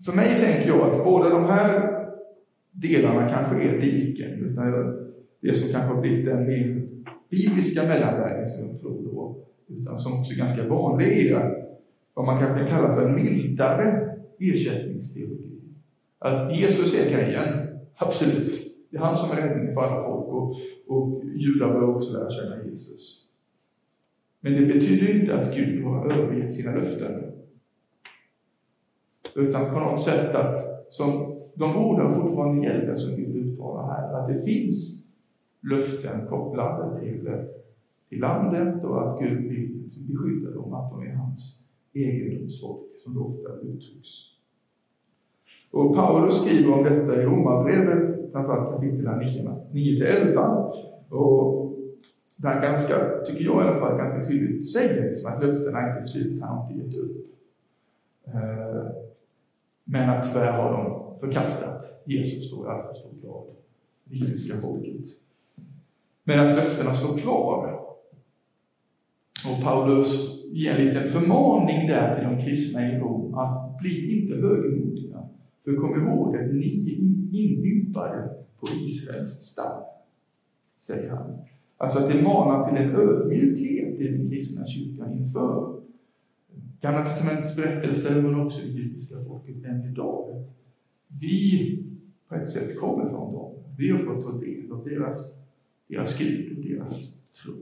för 0.05 0.13
mig 0.13 0.29
tänker 0.41 0.69
jag 0.69 0.91
att 0.91 1.05
båda 1.05 1.29
de 1.29 1.45
här 1.45 1.95
delarna 2.71 3.29
kanske 3.29 3.69
är 3.69 3.81
diken, 3.81 4.31
utan 4.31 4.73
det 5.41 5.55
som 5.55 5.73
kanske 5.73 5.95
har 5.95 6.01
blivit 6.01 6.27
den 6.27 6.47
mer 6.47 6.89
bibliska 7.31 7.83
mellanvägen 7.83 8.49
som 8.51 8.69
jag 8.69 8.81
tror 8.81 9.03
då, 9.03 9.37
utan 9.67 9.99
som 9.99 10.21
också 10.21 10.33
är 10.33 10.39
ganska 10.39 10.69
vanlig 10.69 11.27
är 11.27 11.65
vad 12.15 12.27
man 12.27 12.39
kanske 12.39 12.67
kallar 12.67 12.87
kalla 12.87 12.95
för 12.95 13.09
en 13.09 13.15
mildare 13.15 14.17
ersättningsteologi. 14.39 15.61
Att 16.19 16.57
Jesus 16.57 17.01
är 17.01 17.11
grejen, 17.11 17.69
absolut. 17.97 18.75
Det 18.91 18.97
är 18.97 19.01
han 19.01 19.17
som 19.17 19.39
är 19.39 19.43
räddningen 19.43 19.75
för 19.75 19.83
alla 19.83 20.03
folk 20.03 20.27
och, 20.27 20.57
och 20.87 21.25
judar 21.25 21.69
bör 21.69 21.97
också 21.97 22.13
lära 22.13 22.31
känna 22.31 22.65
Jesus. 22.65 23.24
Men 24.45 24.53
det 24.53 24.67
betyder 24.67 25.21
inte 25.21 25.41
att 25.41 25.55
Gud 25.55 25.85
har 25.85 26.13
övergett 26.13 26.55
sina 26.55 26.75
löften. 26.75 27.13
Utan 29.35 29.75
på 29.75 29.81
något 29.81 30.03
sätt 30.03 30.35
att, 30.35 30.85
som 30.91 31.37
de 31.55 31.77
orden 31.77 32.15
fortfarande 32.15 32.67
gäller 32.67 32.97
som 32.97 33.17
Gud 33.17 33.37
uttalar 33.37 33.87
här, 33.87 34.21
att 34.21 34.29
det 34.29 34.43
finns 34.43 35.07
löften 35.71 36.27
kopplade 36.27 37.01
till, 37.01 37.31
till 38.09 38.21
landet 38.21 38.85
och 38.85 39.03
att 39.03 39.21
Gud 39.21 39.43
vill 39.49 39.91
beskydda 40.09 40.51
dem, 40.51 40.75
att 40.75 40.91
de 40.91 41.03
är 41.03 41.15
hans 41.15 41.63
egendomsfolk, 41.93 42.83
som 43.05 43.15
det 43.15 43.21
ofta 43.21 43.49
uttrycks. 43.63 44.09
Och 45.71 45.95
Paulus 45.95 46.43
skriver 46.43 46.73
om 46.73 46.85
detta 46.85 47.23
i 47.23 47.25
Romarbrevet, 47.25 48.33
framförallt 48.33 48.75
kapitel 48.75 49.07
9-11. 49.07 50.73
Och 51.09 51.64
där 52.37 52.63
ganska, 52.63 52.95
tycker 53.27 53.45
jag 53.45 53.65
i 53.65 53.69
alla 53.69 53.81
fall, 53.81 53.99
ganska 53.99 54.25
tydligt 54.25 54.73
säger 54.73 55.11
liksom 55.11 55.33
att 55.33 55.43
löftena 55.43 55.89
inte 55.89 56.01
är 56.01 56.05
slut, 56.05 56.43
han 56.43 56.57
har 56.57 56.73
inte 56.73 56.85
gett 56.85 57.05
upp. 57.05 57.17
Eh, 58.27 58.87
men 59.85 60.11
att 60.11 60.33
tyvärr 60.33 60.53
har 60.53 60.73
de 60.73 61.19
förkastat 61.21 62.03
Jesus 62.05 62.51
då 62.51 62.65
i 62.65 62.69
alltför 62.69 62.95
stor 62.95 63.11
grad, 63.23 63.47
det 64.05 64.17
judiska 64.17 64.61
folket. 64.61 65.07
Men 66.25 66.41
att 66.41 66.57
löftena 66.57 66.95
står 66.95 67.19
kvar. 67.19 67.81
Och 69.47 69.63
Paulus 69.63 70.45
ger 70.53 70.75
en 70.75 70.87
liten 70.87 71.09
förmaning 71.09 71.87
där 71.87 72.15
till 72.15 72.25
de 72.25 72.45
kristna 72.45 72.93
i 72.93 72.99
Rom 72.99 73.35
att 73.35 73.79
bli 73.81 74.21
inte 74.21 74.35
högmodiga. 74.35 75.29
För 75.65 75.77
kom 75.77 76.07
ihåg 76.07 76.37
att 76.37 76.55
ni 76.55 76.91
är 76.91 77.39
inympade 77.41 78.29
på 78.61 78.67
Israels 78.67 79.29
stam, 79.29 79.83
säger 80.79 81.11
han. 81.11 81.39
Alltså 81.77 81.99
att 81.99 82.13
det 82.13 82.23
manar 82.23 82.69
till 82.69 82.83
en 82.83 82.97
ödmjukhet 82.97 84.01
i 84.01 84.09
den 84.09 84.31
kristna 84.31 84.67
kyrkan 84.67 85.13
inför 85.13 85.75
Gamla 86.81 87.05
testamentets 87.05 87.57
berättelser, 87.57 88.23
men 88.23 88.41
också 88.41 88.63
det 88.63 88.73
judiska 88.73 89.17
folket 89.29 89.65
än 89.65 89.85
idag. 89.85 90.45
Vi 91.21 91.79
på 92.29 92.35
ett 92.35 92.49
sätt 92.49 92.81
kommer 92.81 93.09
från 93.09 93.33
dem. 93.33 93.53
Vi 93.79 93.91
har 93.91 93.99
fått 93.99 94.25
ta 94.25 94.39
del 94.39 94.73
av 94.73 94.85
deras, 94.85 95.43
deras 95.89 96.19
Gud 96.19 96.59
och 96.59 96.65
deras 96.65 97.23
tro. 97.43 97.55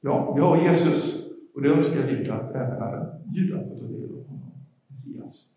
Ja, 0.00 0.34
vi 0.34 0.40
har 0.40 0.62
Jesus 0.62 1.28
och 1.54 1.62
det 1.62 1.68
önskar 1.68 2.06
vi 2.06 2.30
att 2.30 2.54
även 2.54 2.82
alla 2.82 3.06
judar 3.34 3.64
får 3.64 3.76
ta 3.76 3.86
del 3.86 4.04
av 4.04 4.26
honom, 4.26 4.50
Messias. 4.86 5.48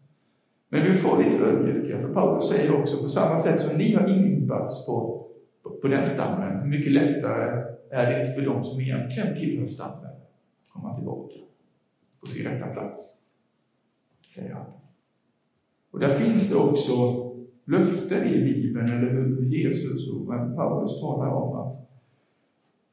Men 0.70 0.92
vi 0.92 0.96
får 0.96 1.24
lite 1.24 1.44
ödmjuka, 1.44 2.02
för 2.02 2.14
Paulus 2.14 2.50
säger 2.50 2.82
också 2.82 3.04
på 3.04 3.10
samma 3.10 3.40
sätt 3.40 3.62
som 3.62 3.78
ni 3.78 3.94
har 3.94 4.08
inbörts 4.08 4.86
på, 4.86 5.21
på, 5.64 5.88
den 5.88 6.08
stammen, 6.08 6.60
hur 6.62 6.70
mycket 6.70 6.92
lättare 6.92 7.64
är 7.90 8.12
det 8.12 8.22
inte 8.22 8.34
för 8.34 8.46
dem 8.46 8.66
som 8.66 8.82
egentligen 8.82 9.36
tillhör 9.36 9.68
stammen 9.68 10.06
att 10.06 10.70
komma 10.70 10.96
tillbaka 10.96 11.36
på 12.20 12.28
sin 12.28 12.46
rätta 12.46 12.68
plats, 12.68 13.26
säger 14.36 14.54
han. 14.54 14.66
Och 15.92 16.00
där 16.00 16.14
finns 16.14 16.50
det 16.50 16.56
också 16.56 16.94
löften 17.66 18.28
i 18.28 18.44
Bibeln, 18.44 18.86
eller 18.86 19.12
hur 19.12 19.46
Jesus 19.46 20.12
och 20.12 20.28
Paulus 20.56 21.02
talar 21.02 21.28
om 21.28 21.56
att 21.56 21.90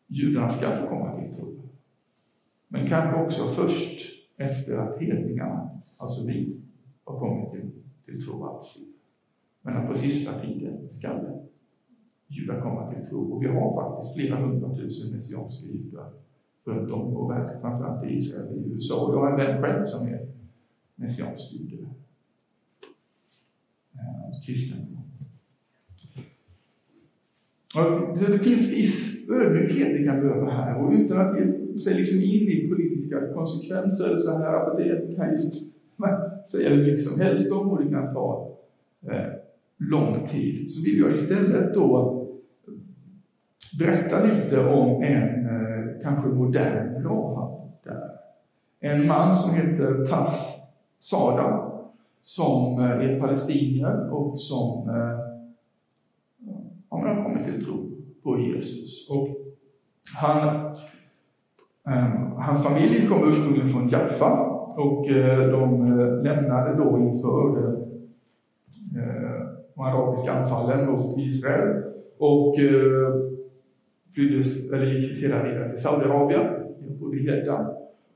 judarna 0.06 0.50
ska 0.50 0.70
få 0.70 0.86
komma 0.86 1.20
till 1.20 1.36
tro. 1.36 1.68
Men 2.68 2.88
kanske 2.88 3.22
också 3.22 3.48
först 3.48 4.00
efter 4.36 4.76
att 4.76 5.00
hedningarna, 5.00 5.70
alltså 5.96 6.26
vi, 6.26 6.62
har 7.04 7.18
kommit 7.18 7.50
till, 7.50 7.70
till 8.04 8.26
tro 8.26 8.46
absolut. 8.46 8.88
Men 9.62 9.76
att 9.76 9.88
på 9.92 9.98
sista 9.98 10.40
tiden 10.40 10.88
ska 10.94 11.08
det 11.08 11.37
judar 12.28 12.60
komma 12.60 12.92
till 12.92 13.08
tro. 13.08 13.32
Och 13.32 13.42
vi 13.42 13.46
har 13.46 13.82
faktiskt 13.82 14.14
flera 14.14 14.36
hundratusen 14.36 15.16
messianska 15.16 15.66
judar 15.66 16.10
runt 16.64 16.90
om 16.90 17.10
i 17.10 17.14
vår 17.14 17.34
värld, 17.34 17.46
framförallt 17.60 18.04
i 18.04 18.14
Israel 18.14 18.48
och 18.48 18.56
i 18.56 18.70
USA. 18.74 19.06
Och 19.06 19.14
jag 19.14 19.20
har 19.20 19.30
en 19.30 19.36
vän 19.36 19.62
själv 19.62 19.86
som 19.86 20.08
är 20.08 20.26
messiansk 20.94 21.52
jude. 21.52 21.82
Eh, 23.94 24.46
kristen. 24.46 24.78
Så 28.16 28.32
det 28.32 28.38
finns 28.38 28.72
viss 28.72 29.30
ödmjukhet 29.30 30.00
vi 30.00 30.04
kan 30.04 30.20
behöva 30.20 30.50
här 30.50 30.76
och 30.76 30.92
utan 30.92 31.20
att 31.20 31.38
ge 31.38 31.78
sig 31.78 31.94
liksom 31.94 32.16
in 32.16 32.48
i 32.48 32.68
politiska 32.68 33.32
konsekvenser 33.34 34.18
så 34.18 34.38
här, 34.38 34.64
för 34.64 34.78
det 34.78 35.16
kan 35.16 35.32
just 35.32 35.54
säga 36.50 36.70
hur 36.70 36.84
mycket 36.84 37.04
som 37.04 37.20
helst 37.20 37.52
om 37.52 37.70
och 37.70 37.84
det 37.84 37.90
kan 37.90 38.14
ta 38.14 38.56
eh, 39.10 39.32
lång 39.76 40.26
tid. 40.26 40.70
Så 40.70 40.84
vill 40.84 40.98
jag 40.98 41.14
istället 41.14 41.74
då 41.74 42.17
berätta 43.78 44.24
lite 44.24 44.66
om 44.66 45.02
en 45.02 45.46
eh, 45.46 46.02
kanske 46.02 46.28
modern 46.28 47.04
Rahab 47.04 47.72
där. 47.84 48.10
En 48.80 49.06
man 49.06 49.36
som 49.36 49.54
heter 49.54 50.06
Tass 50.06 50.60
Sada 50.98 51.70
som 52.22 52.80
eh, 52.80 52.90
är 52.90 53.20
palestinier 53.20 54.12
och 54.12 54.40
som 54.40 54.88
eh, 54.88 55.18
ja, 56.90 56.96
har 56.96 57.24
kommit 57.24 57.44
till 57.44 57.64
tro 57.64 57.90
på 58.22 58.38
Jesus. 58.38 59.10
Och 59.10 59.28
han, 60.20 60.74
hans 62.36 62.64
familj 62.64 63.08
kom 63.08 63.28
ursprungligen 63.28 63.68
från 63.68 63.88
Jaffa 63.88 64.46
och 64.76 65.06
de 65.50 65.92
lämnade 66.22 66.74
då 66.74 66.98
inför 66.98 67.76
de 69.74 69.80
arabiska 69.82 70.32
anfallen 70.32 70.90
mot 70.90 71.18
Israel 71.18 71.82
och 72.18 72.56
flydde, 74.18 74.76
eller 74.76 74.86
gick 74.86 75.18
sedan 75.18 75.46
vidare 75.46 75.70
till 75.70 75.82
Saudiarabien, 75.82 76.46
bodde 77.00 77.16
i 77.16 77.26
Jeddah 77.26 77.68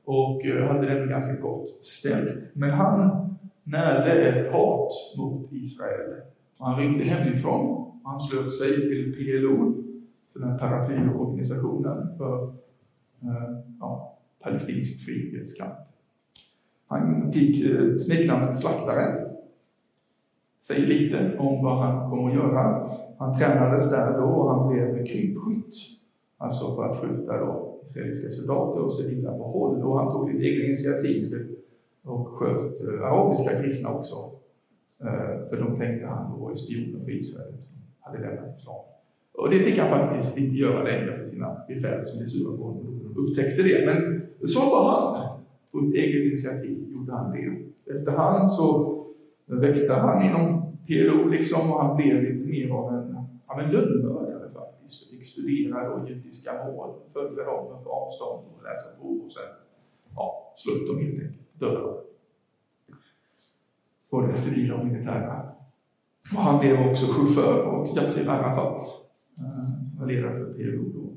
och 0.03 0.45
eh, 0.45 0.67
hade 0.67 0.99
det 0.99 1.07
ganska 1.07 1.41
gott 1.41 1.85
ställt. 1.85 2.55
Men 2.55 2.69
han 2.69 3.29
närde 3.63 4.29
ett 4.29 4.51
hat 4.51 4.93
mot 5.17 5.53
Israel. 5.53 6.21
Han 6.57 6.79
rymde 6.79 7.03
hemifrån, 7.03 7.91
han 8.03 8.21
slöt 8.21 8.53
sig 8.53 8.75
till 8.75 9.13
PLO, 9.13 9.83
den 10.33 10.49
här 10.49 10.57
paraplyorganisationen 10.57 12.17
för 12.17 12.43
eh, 13.21 13.57
ja, 13.79 14.17
palestinsk 14.39 15.05
frihetskamp. 15.05 15.73
Han 16.87 17.33
fick 17.33 17.65
eh, 17.65 17.95
smeknamnet 17.95 18.57
Slaktaren. 18.57 19.29
Säger 20.61 20.87
lite 20.87 21.37
om 21.37 21.63
vad 21.63 21.77
han 21.77 22.09
kommer 22.09 22.29
att 22.29 22.35
göra. 22.35 22.91
Han 23.23 23.37
tränades 23.37 23.91
där 23.91 24.17
då 24.17 24.25
och 24.25 24.49
han 24.49 24.73
blev 24.73 25.05
krypskytt. 25.05 25.75
Alltså 26.37 26.75
för 26.75 26.83
att 26.83 27.01
skjuta 27.01 27.37
då 27.37 27.79
israeliska 27.85 28.29
soldater 28.29 28.81
och 28.81 28.93
civila 28.93 29.37
på 29.37 29.43
håll. 29.43 29.81
Och 29.83 29.99
han 29.99 30.13
tog 30.13 30.31
lite 30.31 30.45
egna 30.45 30.65
initiativ 30.65 31.47
och 32.03 32.27
sköt 32.27 32.81
eh, 32.81 33.03
arabiska 33.03 33.61
kristna 33.61 33.93
också. 33.93 34.15
Eh, 35.01 35.49
för 35.49 35.57
de 35.57 35.77
tänkte 35.77 36.07
han 36.07 36.31
då 36.31 36.45
var 36.45 36.55
spioner 36.55 37.05
för 37.05 37.11
Israel, 37.11 37.53
hade 37.99 38.19
lämnat 38.19 38.57
islam. 38.59 38.75
Och 39.33 39.49
det 39.49 39.63
fick 39.63 39.79
han 39.79 39.89
faktiskt 39.89 40.37
inte 40.37 40.55
göra 40.55 40.83
längre 40.83 41.17
för 41.17 41.29
sina 41.29 41.57
befäl 41.67 42.07
som 42.07 42.17
blev 42.17 42.27
sura 42.27 42.57
på 42.57 42.63
honom. 42.63 43.15
Upptäckte 43.15 43.63
det. 43.63 43.85
Men 43.85 44.21
så 44.47 44.59
var 44.59 44.91
han. 44.91 45.39
På 45.71 45.79
ett 45.79 45.93
eget 45.93 46.25
initiativ 46.27 46.77
gjorde 46.93 47.11
han 47.11 47.31
det. 47.31 47.93
Efterhand 47.93 48.51
så 48.51 48.99
växte 49.45 49.93
han 49.93 50.25
inom 50.25 50.63
PLO 50.87 51.27
liksom 51.29 51.71
och 51.71 51.83
han 51.83 51.97
blev 51.97 52.23
lite 52.23 52.47
mer 52.47 52.69
av 52.69 52.93
en, 52.93 53.12
ja, 53.47 53.55
men 53.57 53.71
lönnmördare 53.71 54.49
faktiskt. 54.53 55.09
Fick 55.09 55.27
studera 55.27 55.89
då 55.89 56.07
judiska 56.07 56.65
mål, 56.65 56.93
följde 57.13 57.43
dem 57.43 57.83
på 57.83 57.89
avstånd 57.89 58.45
och 58.57 58.63
läsa 58.63 59.01
på 59.01 59.07
och 59.07 59.31
sen 59.31 59.43
ja, 60.15 60.53
slut 60.57 60.87
dem 60.87 60.97
helt 60.97 61.13
enkelt 61.13 61.59
döda. 61.59 61.93
Både 64.09 64.37
civila 64.37 64.75
och 64.75 64.85
militära. 64.85 65.49
Och 66.35 66.41
han 66.41 66.59
blev 66.59 66.89
också 66.89 67.05
chaufför 67.13 67.67
åt 67.67 67.97
Yassir 67.97 68.29
Arafat, 68.29 68.81
eh, 69.37 69.99
var 69.99 70.07
ledare 70.07 70.39
för 70.39 70.53
PLO 70.53 70.83
då. 70.93 71.13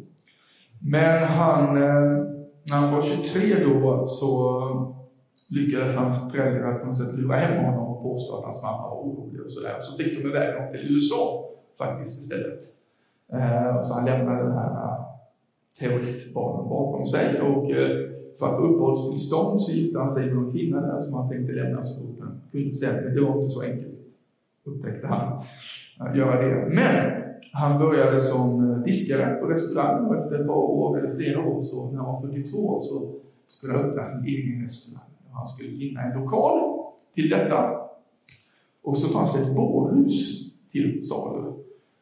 Men 0.78 1.28
han, 1.28 1.76
eh, 1.76 2.26
när 2.70 2.76
han 2.76 2.94
var 2.94 3.02
23 3.02 3.64
då 3.64 4.08
så 4.08 4.96
lyckades 5.50 5.96
hans 5.96 6.32
föräldrar 6.32 6.78
på 6.78 6.86
något 6.86 6.98
sätt 6.98 7.14
lura 7.14 7.36
hem 7.36 7.64
honom 7.64 7.86
och 7.86 8.02
påstå 8.02 8.36
att 8.36 8.44
hans 8.44 8.62
mamma 8.62 8.88
var 8.88 8.96
orolig 8.96 9.40
och 9.40 9.52
sådär. 9.52 9.80
Så 9.80 9.96
fick 9.96 10.22
de 10.22 10.28
iväg 10.28 10.54
honom 10.54 10.72
till 10.72 10.94
USA 10.94 11.44
faktiskt 11.78 12.22
istället. 12.22 12.62
Eh, 13.32 13.82
så 13.82 13.94
han 13.94 14.04
lämnade 14.04 14.42
den 14.42 14.52
här 14.52 14.70
eh, 14.70 15.06
terroristbarnen 15.78 16.68
bakom 16.68 17.06
sig 17.06 17.40
och 17.40 17.70
eh, 17.70 18.16
för 18.38 18.46
att 18.46 18.56
få 18.56 18.62
uppehållstillstånd 18.62 19.62
så 19.62 19.72
gifte 19.72 19.98
han 19.98 20.12
sig 20.12 20.26
med 20.26 20.44
en 20.44 20.52
kvinna 20.52 20.80
där 20.80 21.02
som 21.02 21.14
han 21.14 21.28
tänkte 21.28 21.52
lämna 21.52 21.84
så 21.84 22.00
fort 22.00 22.16
han 22.20 22.40
kunde. 22.52 23.02
Men 23.04 23.14
det 23.14 23.20
var 23.20 23.42
inte 23.42 23.54
så 23.54 23.62
enkelt, 23.62 23.98
upptäckte 24.64 25.06
han, 25.06 25.42
att 25.98 26.16
göra 26.16 26.42
det. 26.42 26.74
Men 26.74 27.22
han 27.52 27.78
började 27.78 28.20
som 28.20 28.70
eh, 28.70 28.78
diskare 28.78 29.34
på 29.34 29.46
restaurang 29.46 30.06
och 30.06 30.16
efter 30.16 30.40
ett 30.40 30.46
par 30.46 30.54
år, 30.54 30.98
eller 30.98 31.10
flera 31.10 31.46
år, 31.46 31.62
så 31.62 31.90
när 31.90 31.98
han 31.98 32.06
var 32.06 32.20
42 32.20 32.58
år, 32.58 32.80
så 32.80 33.12
skulle 33.48 33.72
han 33.72 33.84
öppna 33.84 34.04
sin 34.04 34.24
egen 34.24 34.64
restaurang. 34.64 35.08
Han 35.32 35.48
skulle 35.48 35.78
finna 35.78 36.02
en 36.02 36.22
lokal 36.22 36.82
till 37.14 37.30
detta. 37.30 37.80
Och 38.82 38.98
så 38.98 39.08
fanns 39.08 39.34
det 39.34 39.42
ett 39.42 39.56
bårhus 39.56 40.50
till 40.72 41.08
salu 41.08 41.52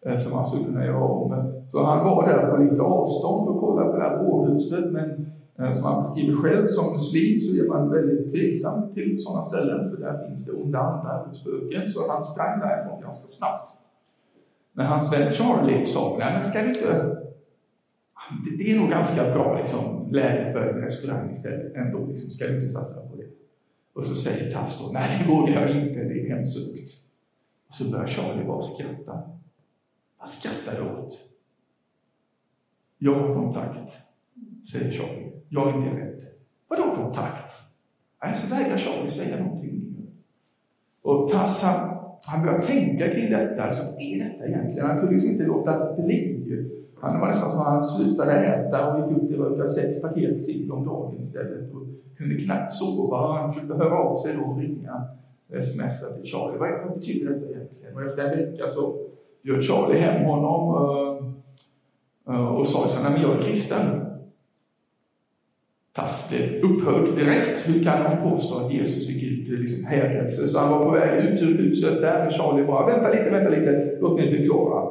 som 0.04 0.32
han 0.32 0.46
skulle 0.46 0.64
kunna 0.64 0.84
göra 0.84 1.04
om. 1.04 1.52
Så 1.68 1.84
han 1.84 2.04
var 2.04 2.28
där 2.28 2.50
på 2.50 2.56
lite 2.56 2.82
avstånd 2.82 3.48
och 3.48 3.60
kollade 3.60 3.90
på 3.90 3.96
det 3.96 4.02
här 4.02 4.24
bårhuset, 4.24 4.92
men 4.92 5.26
eh, 5.58 5.72
som 5.72 5.92
han 5.92 6.02
beskriver 6.02 6.36
själv 6.36 6.66
som 6.66 6.92
muslim 6.92 7.40
så 7.40 7.56
är 7.56 7.68
man 7.68 7.90
väldigt 7.90 8.32
tveksam 8.32 8.94
till 8.94 9.22
sådana 9.22 9.44
ställen 9.44 9.90
för 9.90 9.96
där 9.96 10.28
finns 10.28 10.44
det 10.44 10.52
onda 10.52 10.78
andar 10.78 11.26
och 11.30 11.36
spöken 11.36 11.90
så 11.90 12.12
han 12.12 12.24
sprang 12.24 12.60
därifrån 12.60 13.00
ganska 13.00 13.28
snabbt. 13.28 13.70
Men 14.72 14.86
hans 14.86 15.12
vän 15.12 15.32
Charlie 15.32 15.86
sa, 15.86 16.16
nej 16.18 16.32
men 16.34 16.44
ska 16.44 16.62
du 16.62 16.68
inte... 16.68 17.16
Det 18.58 18.72
är 18.72 18.80
nog 18.80 18.90
ganska 18.90 19.34
bra 19.34 19.58
liksom, 19.58 20.08
läge 20.10 20.52
för 20.52 20.68
en 20.68 20.80
restaurang 20.80 21.32
istället 21.32 21.74
ändå, 21.74 22.06
liksom, 22.06 22.30
ska 22.30 22.46
du 22.46 22.60
inte 22.60 22.74
satsa 22.74 23.00
på 23.00 23.16
det? 23.16 23.26
Och 23.94 24.06
så 24.06 24.14
säger 24.14 24.52
Tass 24.52 24.80
då, 24.80 24.92
nej 24.92 25.18
det 25.18 25.32
vågar 25.32 25.60
jag 25.60 25.70
inte, 25.70 26.00
det 26.00 26.20
är 26.20 26.36
hemsökt. 26.36 26.90
Och 27.68 27.74
så 27.74 27.90
börjar 27.90 28.06
Charlie 28.06 28.44
bara 28.44 28.62
skratta. 28.62 29.22
Han 30.24 30.30
skrattade 30.30 30.90
åt? 30.90 31.12
Jag 32.98 33.14
har 33.14 33.34
kontakt, 33.34 33.92
säger 34.72 34.92
Charlie. 34.92 35.32
Jag 35.48 35.68
är 35.68 35.76
inte 35.78 35.96
rädd. 35.96 36.24
Vadå 36.68 36.96
kontakt? 36.96 37.52
Nej, 38.22 38.36
så 38.36 38.54
vägrar 38.54 38.76
Charlie 38.76 39.10
säga 39.10 39.44
någonting. 39.44 39.96
Och 41.02 41.30
Tass, 41.30 41.62
han, 41.62 41.98
han 42.26 42.46
börjar 42.46 42.62
tänka 42.62 43.08
kring 43.08 43.30
detta. 43.30 43.66
Liksom, 43.66 43.86
vad 43.86 44.02
är 44.02 44.24
detta 44.24 44.46
egentligen? 44.46 44.86
Han 44.86 45.00
kunde 45.00 45.14
ju 45.14 45.32
inte 45.32 45.44
låta 45.44 46.02
bli. 46.02 46.66
Han 47.00 47.20
var 47.20 47.28
nästan 47.28 47.50
som 47.50 47.60
att 47.60 47.66
han 47.66 47.84
slutade 47.84 48.32
äta 48.32 48.94
och 48.94 49.12
gick 49.12 49.22
ut 49.22 49.28
till 49.28 49.38
röka 49.38 49.68
sex 49.68 50.02
paket 50.02 50.42
sill 50.42 50.72
om 50.72 50.84
dagen 50.86 51.22
istället. 51.22 51.72
Och 51.72 51.82
kunde 52.16 52.36
knappt 52.36 52.72
sova. 52.72 53.38
Han 53.38 53.52
försökte 53.52 53.74
höra 53.74 53.98
av 53.98 54.18
sig 54.18 54.36
då 54.36 54.42
och 54.42 54.58
ringa 54.58 55.08
smsa 55.62 56.06
till 56.16 56.26
Charlie. 56.26 56.58
Vad 56.58 56.94
betyder 56.94 57.30
detta 57.30 57.46
egentligen? 57.46 57.94
Och 57.94 58.02
efter 58.02 58.24
en 58.24 58.38
vecka 58.38 58.68
så 58.68 59.03
bjöd 59.44 59.64
Charlie 59.64 59.98
hem 59.98 60.24
honom 60.24 60.74
eh, 62.28 62.34
eh, 62.34 62.46
och, 62.46 62.68
sa 62.68 62.88
så 62.88 63.02
här, 63.02 63.22
jag 63.22 63.36
är 63.36 63.42
kristen. 63.42 64.00
Tass 65.92 66.30
blev 66.30 66.64
upphörde 66.64 67.16
direkt. 67.16 67.68
Hur 67.68 67.84
kan 67.84 68.02
han 68.02 68.30
påstå 68.30 68.58
att 68.58 68.72
Jesus 68.72 69.08
är 69.08 69.12
Gud? 69.12 69.60
Liksom 69.60 69.86
hädelse. 69.86 70.48
Så 70.48 70.58
han 70.58 70.70
var 70.70 70.84
på 70.84 70.90
väg 70.90 71.24
ut 71.24 71.42
ur 71.42 71.58
huset 71.58 72.00
där, 72.00 72.18
men 72.18 72.32
Charlie 72.32 72.66
bara, 72.66 72.86
vänta 72.86 73.10
lite, 73.10 73.30
vänta 73.30 73.50
lite, 73.50 73.98
låt 74.00 74.18
mig 74.18 74.38
förklara. 74.38 74.82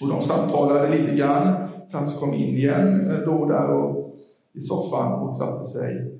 Och 0.00 0.08
de 0.08 0.20
samtalade 0.20 0.98
lite 0.98 1.16
grann. 1.16 1.68
Tass 1.92 2.20
kom 2.20 2.34
in 2.34 2.56
igen 2.56 3.10
låg 3.26 3.38
då 3.38 3.46
där 3.46 3.70
och, 3.70 4.14
i 4.52 4.62
soffan 4.62 5.12
och 5.12 5.38
satte 5.38 5.64
sig. 5.64 6.12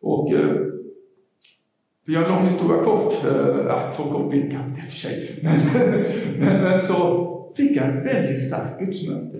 Och 0.00 0.32
vi 2.04 2.14
för 2.14 2.20
jag 2.22 2.30
en 2.30 2.36
lång 2.36 2.46
historia 2.46 2.84
kort, 2.84 3.24
äh, 3.24 3.90
så 3.90 4.02
kort 4.02 4.30
blir 4.30 4.42
det 4.42 4.50
kanske 4.50 4.72
i 4.72 4.88
och 4.88 4.92
för 4.92 4.98
sig, 4.98 5.40
men, 5.42 5.60
men, 6.38 6.62
men 6.62 6.80
så 6.80 7.28
fick 7.56 7.80
han 7.80 7.98
ett 7.98 8.04
väldigt 8.04 8.46
starkt 8.46 8.80
gudsmöte 8.80 9.38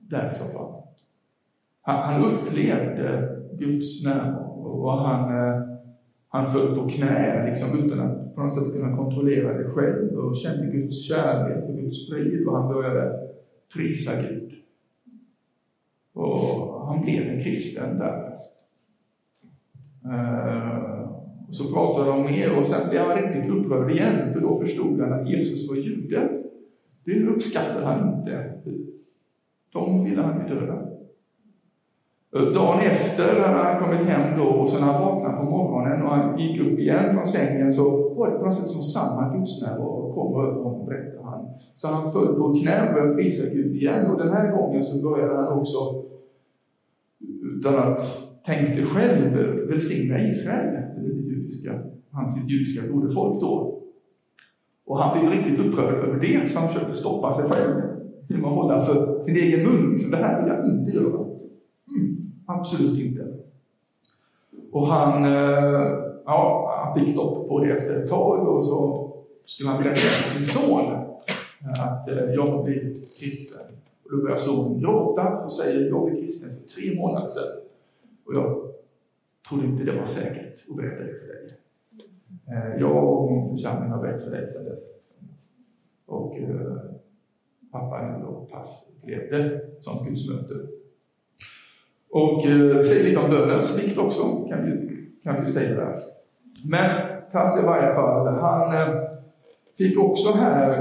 där 0.00 0.32
i 0.32 0.38
soffan. 0.38 0.82
Han, 1.82 2.12
han 2.12 2.24
upplevde 2.24 3.38
Guds 3.58 4.04
närvaro 4.04 4.82
och 4.82 4.92
han, 4.92 5.48
eh, 5.48 5.62
han 6.28 6.52
föll 6.52 6.74
på 6.74 6.88
knä 6.88 7.46
liksom, 7.46 7.86
utan 7.86 8.00
att 8.00 8.34
på 8.34 8.42
något 8.42 8.54
sätt 8.54 8.72
kunna 8.72 8.96
kontrollera 8.96 9.58
det 9.58 9.70
själv 9.70 10.18
och 10.18 10.36
kände 10.36 10.66
Guds 10.66 11.08
kärlek 11.08 11.64
och 11.68 11.76
Guds 11.76 12.10
frid 12.10 12.46
och 12.46 12.56
han 12.58 12.72
började 12.72 13.18
prisa 13.74 14.22
Gud. 14.22 14.52
Och 16.12 16.86
han 16.86 17.02
blev 17.04 17.22
en 17.22 17.42
kristen 17.42 17.98
där. 17.98 18.32
Uh, 20.04 21.21
och 21.48 21.54
så 21.54 21.72
pratade 21.74 22.10
de 22.10 22.22
mer 22.22 22.60
och 22.60 22.66
sen 22.66 22.88
blev 22.88 23.02
han 23.02 23.22
riktigt 23.22 23.50
upprörd 23.50 23.90
igen 23.90 24.32
för 24.32 24.40
då 24.40 24.56
förstod 24.56 25.00
han 25.00 25.12
att 25.12 25.28
Jesus 25.28 25.68
var 25.68 25.76
jude. 25.76 26.28
Det 27.04 27.26
uppskattade 27.26 27.86
han 27.86 28.18
inte. 28.18 28.52
De 29.72 30.04
ville 30.04 30.22
han 30.22 30.48
ju 30.48 30.54
döda. 30.54 30.78
Dagen 32.32 32.80
efter 32.80 33.40
hade 33.40 33.58
han 33.58 33.82
kommit 33.82 34.08
hem 34.08 34.38
då 34.38 34.44
och 34.44 34.70
sen 34.70 34.80
när 34.80 34.92
han 34.92 35.02
vaknade 35.02 35.36
på 35.36 35.42
morgonen 35.42 36.02
och 36.02 36.08
han 36.08 36.38
gick 36.38 36.60
upp 36.60 36.78
igen 36.78 37.14
från 37.14 37.26
sängen 37.26 37.74
så 37.74 38.14
var 38.14 38.30
det 38.30 38.38
på 38.38 38.44
något 38.44 38.56
sätt 38.56 38.70
som 38.70 38.82
samma 38.82 39.36
gudsnärvaro 39.36 40.12
kom 40.14 40.44
över 40.44 40.62
honom, 40.62 40.86
berättar 40.86 41.22
han. 41.22 41.48
Så 41.74 41.88
han 41.88 42.12
föll 42.12 42.34
på 42.34 42.54
knä 42.54 42.88
och 42.88 42.94
började 42.94 43.14
prisa 43.14 43.54
Gud 43.54 43.76
igen 43.76 44.10
och 44.10 44.18
den 44.18 44.32
här 44.32 44.52
gången 44.56 44.84
så 44.84 45.02
började 45.02 45.36
han 45.36 45.58
också, 45.58 46.04
utan 47.42 47.74
att 47.74 48.00
tänka 48.46 48.82
själv, 48.82 49.36
välsigna 49.68 50.20
Israel, 50.20 50.81
judiska, 51.52 51.80
hans 52.10 52.34
sitt 52.34 52.50
judiska 52.50 52.82
broderfolk 52.82 53.40
då. 53.40 53.78
Och 54.86 54.98
han 54.98 55.18
blev 55.18 55.32
riktigt 55.32 55.60
upprörd 55.60 55.94
över 55.94 56.20
det, 56.20 56.50
så 56.50 56.58
han 56.58 56.68
försökte 56.68 56.96
stoppa 56.96 57.34
sig 57.34 57.50
själv 57.50 57.82
genom 58.28 58.44
att 58.44 58.54
hålla 58.54 58.82
för 58.82 59.20
sin 59.20 59.36
egen 59.36 59.68
mun. 59.68 60.00
Så 60.00 60.10
det 60.10 60.16
här 60.16 60.42
vill 60.42 60.52
jag 60.52 60.66
inte 60.66 60.90
göra. 60.90 61.24
Mm. 61.96 62.32
Absolut 62.46 63.00
inte. 63.00 63.26
Och 64.72 64.86
han, 64.86 65.24
eh, 65.24 65.98
ja, 66.24 66.72
han 66.84 67.00
fick 67.00 67.14
stopp 67.14 67.48
på 67.48 67.64
det 67.64 67.72
efter 67.72 67.94
ett 67.94 68.10
tag 68.10 68.48
och 68.48 68.66
så 68.66 69.08
skulle 69.44 69.70
han 69.70 69.78
vilja 69.78 69.92
berätta 69.92 70.28
för 70.28 70.44
sin 70.44 70.54
son 70.54 70.92
eh, 70.92 71.84
att 71.84 72.08
eh, 72.08 72.34
jag 72.34 72.46
har 72.46 72.62
blivit 72.62 73.20
kristen. 73.20 73.78
Och 74.04 74.10
då 74.10 74.22
börjar 74.22 74.36
sonen 74.36 74.80
gråta 74.80 75.38
och 75.44 75.52
säger 75.52 75.88
jag 75.88 76.04
blev 76.04 76.20
kristen 76.20 76.50
för 76.50 76.68
tre 76.68 77.00
månader 77.00 77.28
sedan. 77.28 77.62
Och 78.26 78.34
jag 78.34 78.72
trodde 79.52 79.66
inte 79.66 79.84
det 79.84 79.98
var 79.98 80.06
säkert 80.06 80.70
att 80.70 80.76
berätta 80.76 81.02
det 81.04 81.14
för 81.14 81.26
dig. 81.26 81.48
Eh, 82.48 82.80
jag 82.80 83.04
och 83.04 83.32
min 83.32 83.50
församling 83.50 83.90
har 83.90 84.02
bett 84.02 84.24
för 84.24 84.30
dig 84.30 84.48
sedan 84.48 84.64
dess. 84.64 84.84
Och 86.06 86.36
eh, 86.38 86.76
pappa 87.72 88.00
ändå 88.00 88.48
pass 88.52 88.92
upplevde 88.96 89.60
som 89.80 90.06
gudsmöte. 90.06 90.54
Och 92.10 92.44
eh, 92.44 92.82
säger 92.82 93.04
lite 93.04 93.20
om 93.20 93.30
bönens 93.30 93.84
vikt 93.84 93.98
också, 93.98 94.22
kan 94.48 94.64
du, 94.64 95.06
kan 95.22 95.44
du 95.44 95.52
säga 95.52 95.74
där. 95.74 95.96
Men 96.70 97.12
Tass 97.32 97.62
i 97.62 97.66
varje 97.66 97.94
fall, 97.94 98.26
han 98.26 98.76
eh, 98.76 98.94
fick 99.78 99.98
också 99.98 100.32
här 100.32 100.72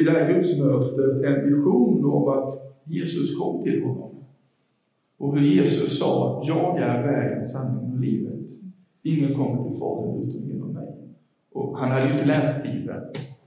i 0.00 0.04
det 0.04 0.10
här 0.10 0.32
gudsmötet 0.32 1.24
en 1.24 1.46
vision 1.46 2.04
om 2.04 2.28
att 2.28 2.52
Jesus 2.84 3.38
kom 3.38 3.62
till 3.62 3.84
honom. 3.84 4.11
Och 5.22 5.36
hur 5.36 5.42
Jesus 5.42 5.98
sa, 5.98 6.42
jag 6.46 6.78
är 6.78 7.02
vägen, 7.02 7.46
sanningen 7.46 7.92
och 7.92 8.00
livet. 8.00 8.50
Ingen 9.02 9.34
kommer 9.34 9.70
till 9.70 9.78
Fadern 9.78 10.28
utom 10.28 10.48
genom 10.48 10.68
mig. 10.68 10.94
Och 11.52 11.78
han 11.78 11.90
hade 11.90 12.06
ju 12.06 12.12
inte 12.12 12.24
läst 12.24 12.62
Bibeln 12.62 13.02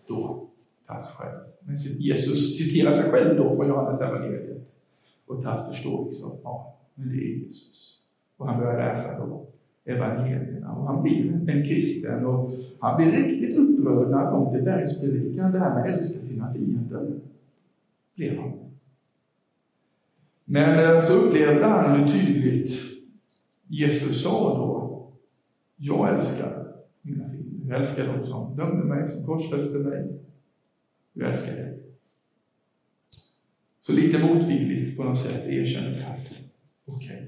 då, 0.08 0.48
Tass 0.88 1.12
själv. 1.12 1.40
Men 1.60 1.76
Jesus 1.76 2.58
citerar 2.58 2.92
sig 2.92 3.12
själv 3.12 3.38
då 3.38 3.56
från 3.56 3.68
Johannes 3.68 4.02
evangeliet. 4.02 4.68
Och 5.26 5.44
Tass 5.44 5.68
förstår 5.68 6.06
liksom, 6.06 6.32
ja, 6.44 6.76
men 6.96 7.10
det 7.10 7.16
är 7.16 7.38
Jesus. 7.38 8.00
Och 8.38 8.48
han 8.48 8.60
börjar 8.60 8.90
läsa 8.90 9.26
då 9.26 9.46
evangelierna 9.86 10.76
och 10.76 10.88
han 10.88 11.04
blir 11.04 11.50
en 11.50 11.66
kristen 11.66 12.26
och 12.26 12.52
han 12.80 12.98
blir 12.98 13.12
riktigt 13.12 13.58
upprörd 13.58 14.10
när 14.10 14.18
han 14.18 14.34
kommer 14.34 14.52
till 14.52 14.64
bergspredikan, 14.64 15.52
det 15.52 15.60
här 15.60 15.74
med 15.74 15.84
att 15.84 15.90
älska 15.90 16.20
sina 16.20 16.54
fiender. 16.54 17.20
Blev 18.16 18.40
han. 18.40 18.64
Men 20.56 21.04
så 21.04 21.13
upplevde 21.13 21.65
han 21.65 22.02
ju 22.02 22.13
tydligt, 22.13 22.72
Jesus 23.68 24.24
sa 24.24 24.58
då, 24.58 25.12
jag 25.76 26.15
älskar 26.15 26.76
mina 27.02 27.30
fiender. 27.30 27.70
Jag 27.70 27.80
älskar 27.80 28.08
dem 28.08 28.26
som 28.26 28.56
dömde 28.56 28.86
mig, 28.86 29.12
som 29.12 29.26
korsfäste 29.26 29.78
mig. 29.78 30.20
Jag 31.13 31.32
älskar 31.32 31.54
dig. 31.54 31.80
Så 33.82 33.94
lite 33.94 34.20
motvilligt 34.20 34.98
på 34.98 35.04
något 35.04 35.20
sätt 35.20 35.48
erkänner 35.48 35.98
Tass, 35.98 36.41
okej, 36.86 37.08
okay. 37.08 37.28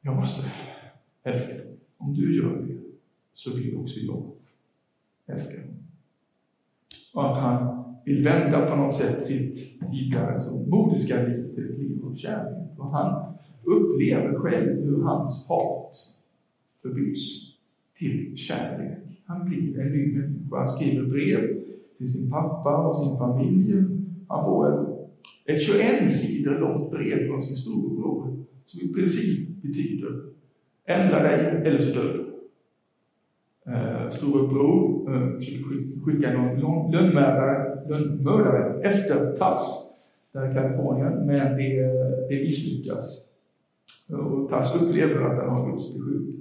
jag 0.00 0.16
måste 0.16 0.50
älska 1.22 1.54
dig. 1.54 1.76
Om 1.96 2.14
du 2.14 2.36
gör 2.36 2.62
det, 2.62 2.78
så 3.34 3.56
vill 3.56 3.76
också 3.76 3.98
jag 4.00 4.32
älska 5.26 5.60
dem. 5.60 5.76
Och 7.14 7.30
att 7.30 7.42
han 7.42 7.85
vill 8.06 8.24
vända 8.24 8.70
på 8.70 8.76
något 8.76 8.96
sätt 8.96 9.24
sitt 9.24 9.80
tidigare 9.80 10.40
så 10.40 10.56
modiska 10.56 11.22
liv 11.22 11.54
till 11.54 11.64
ett 11.64 11.78
liv 11.78 12.04
av 12.04 12.14
kärlek. 12.14 12.78
Och 12.78 12.90
han 12.90 13.34
upplever 13.64 14.38
själv 14.38 14.84
hur 14.84 15.02
hans 15.02 15.48
hat 15.48 15.98
förbyts 16.82 17.22
till 17.98 18.36
kärlek. 18.36 18.98
Han 19.24 19.48
blir 19.48 19.80
en 19.80 19.92
ny 19.92 20.12
människa. 20.12 20.56
Han 20.56 20.68
skriver 20.68 21.06
brev 21.06 21.62
till 21.98 22.12
sin 22.12 22.30
pappa 22.30 22.88
och 22.88 22.96
sin 22.96 23.18
familj. 23.18 23.84
Han 24.28 24.44
får 24.44 24.86
ett 25.44 25.62
21 25.62 26.12
sidor 26.12 26.58
långt 26.58 26.90
brev 26.90 27.26
från 27.28 27.44
sin 27.44 27.56
storebror 27.56 28.44
som 28.66 28.90
i 28.90 28.92
princip 28.92 29.62
betyder 29.62 30.22
ändra 30.86 31.22
dig 31.22 31.62
eller 31.64 31.80
så 31.80 31.94
dör 31.94 32.12
du. 32.12 32.32
Eh, 33.72 34.10
storebror 34.10 35.14
eh, 35.14 35.40
skickar 36.04 36.34
någon 36.34 36.92
lönnmördare, 36.92 37.65
lönnmördare 37.88 38.82
efter 38.82 39.36
Tass 39.36 39.92
där 40.32 40.50
i 40.50 40.54
Kalifornien, 40.54 41.26
men 41.26 41.56
det, 41.56 41.82
det 42.28 42.42
misslyckas. 42.42 43.32
Och 44.08 44.48
Tass 44.48 44.82
upplever 44.82 45.22
att 45.22 45.44
han 45.44 45.48
har 45.48 45.72
Guds 45.72 45.94
beskydd. 45.94 46.36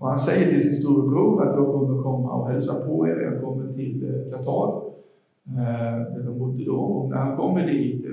Och 0.00 0.08
han 0.08 0.18
säger 0.18 0.50
till 0.50 0.62
sin 0.62 0.72
storebror 0.72 1.42
att 1.42 1.56
jag 1.56 1.66
kommer 1.66 2.02
komma 2.02 2.32
och 2.32 2.48
hälsa 2.48 2.86
på 2.86 3.08
er, 3.08 3.20
jag 3.20 3.40
kommer 3.42 3.72
till 3.72 4.04
eh, 4.04 4.32
Qatar, 4.32 4.82
eh, 5.46 6.14
där 6.14 6.22
de 6.24 6.38
bodde 6.38 6.64
då. 6.64 6.76
Och 6.76 7.10
när 7.10 7.16
han 7.16 7.36
kommer 7.36 7.66
dit 7.66 8.04
eh, 8.04 8.10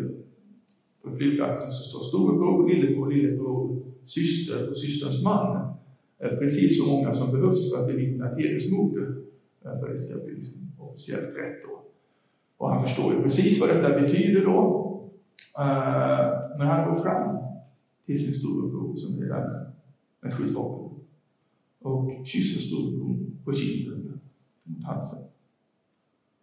på 1.03 1.15
flygplatsen 1.17 1.71
så 1.71 1.83
står 1.83 2.03
storebror, 2.03 2.69
lillebror, 2.69 3.11
lillebror, 3.11 3.77
syster 4.05 4.69
och 4.69 4.77
systerns 4.77 5.23
man. 5.23 5.73
Precis 6.19 6.83
så 6.83 6.91
många 6.91 7.13
som 7.13 7.31
behövs 7.31 7.71
för 7.71 7.81
att 7.81 7.87
bevittna 7.87 8.31
ett 8.31 8.37
hedersmord, 8.37 8.93
för 9.61 9.89
det 9.93 9.99
ska 9.99 10.25
bli 10.25 10.35
liksom 10.35 10.71
officiellt 10.79 11.35
rätt 11.35 11.63
då. 11.63 11.81
Och 12.57 12.69
han 12.69 12.83
förstår 12.83 13.13
ju 13.13 13.21
precis 13.21 13.61
vad 13.61 13.69
detta 13.69 14.01
betyder 14.01 14.45
då. 14.45 14.83
Eh, 15.57 16.57
när 16.57 16.65
han 16.65 16.93
går 16.93 17.01
fram 17.01 17.37
till 18.05 18.25
sin 18.25 18.33
storebror 18.33 18.95
som 18.95 19.23
är 19.23 19.27
där 19.27 19.71
med 20.21 20.31
ett 20.31 20.37
skjutvapen 20.37 20.99
och 21.81 22.11
kysser 22.25 22.61
storebror 22.61 23.17
på 23.45 23.53
kinden 23.53 24.19
mot 24.63 24.83
halsen. 24.83 25.19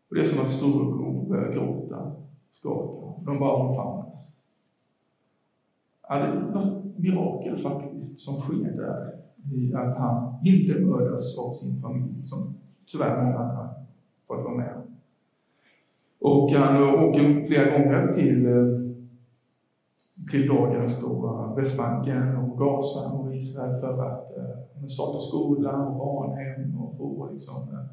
Och 0.09 0.15
det 0.15 0.23
är 0.23 0.27
som 0.27 0.47
att 0.47 0.53
storebror 0.53 1.29
börjar 1.29 1.53
gråta, 1.53 2.13
skaka. 2.53 3.23
De 3.25 3.39
bara 3.39 3.53
omfamnas. 3.53 4.37
Ja, 6.09 6.19
det 6.19 6.25
är 6.25 6.41
något 6.41 6.99
mirakel 6.99 7.59
faktiskt 7.59 8.21
som 8.21 8.35
sker 8.35 8.77
där 8.77 9.15
i 9.53 9.75
att 9.75 9.97
han 9.99 10.35
inte 10.45 10.81
mördas 10.81 11.39
av 11.39 11.55
sin 11.55 11.83
familj, 11.83 12.27
som 12.27 12.55
tyvärr 12.87 13.25
många 13.25 13.39
andra 13.39 13.75
fått 14.27 14.45
vara 14.45 14.57
med 14.57 14.75
om. 14.77 14.84
Och 16.25 16.51
han 16.51 16.83
åker 16.83 17.47
flera 17.47 17.79
gånger 17.79 18.13
till 18.15 18.47
eh, 18.47 18.67
till 20.31 20.49
dagens 20.49 21.01
då 21.01 21.55
Västbanken 21.57 22.37
och 22.37 22.59
Gaza 22.59 23.13
och 23.13 23.37
Israel 23.37 23.81
för 23.81 24.07
att 24.07 24.37
eh, 24.37 24.87
starta 24.87 25.19
skola 25.19 25.87
och 25.87 25.97
barnhem 25.97 26.79
och 26.79 26.97
få 26.97 27.31
liksom, 27.33 27.63
eh, 27.63 27.85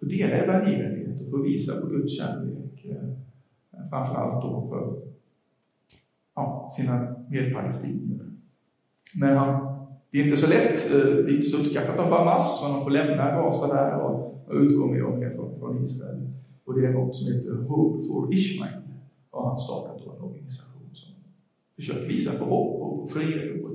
få 0.00 0.06
dela 0.06 0.36
evangeliet 0.36 1.20
och 1.20 1.30
få 1.30 1.42
visa 1.42 1.80
på 1.80 1.86
Guds 1.86 2.18
kärlek. 2.18 2.86
Framförallt 3.90 4.42
då 4.42 4.68
för 4.68 4.96
ja, 6.34 6.70
sina 6.76 7.14
medpalestinier. 7.28 8.26
Men 9.20 9.36
han, 9.36 9.76
det 10.10 10.18
är 10.18 10.24
inte 10.24 10.36
så 10.36 10.50
lätt, 10.50 10.90
det 10.92 11.30
är 11.32 11.36
inte 11.36 11.48
så 11.48 11.58
uppskattat 11.58 11.98
av 11.98 12.10
Hamas, 12.10 12.60
så 12.60 12.72
han 12.72 12.82
får 12.84 12.90
lämna 12.90 13.30
Gaza 13.30 13.66
där 13.74 14.00
och, 14.00 14.44
och 14.46 14.54
utgå 14.54 14.86
med 14.86 15.32
från 15.58 15.84
Israel. 15.84 16.28
Och 16.68 16.74
det 16.74 16.86
är 16.86 16.92
något 16.92 17.16
som 17.16 17.34
heter 17.34 17.54
Hope 17.54 18.04
for 18.04 18.34
Ishmael, 18.34 18.82
har 19.30 19.48
han 19.48 19.58
startat 19.58 20.04
då 20.04 20.10
en 20.12 20.22
organisation 20.22 20.90
som 20.92 21.14
försöker 21.76 22.08
visa 22.08 22.38
på 22.38 22.44
hopp 22.44 22.82
och 22.82 23.00
på 23.00 23.06
fred 23.06 23.64
och 23.64 23.70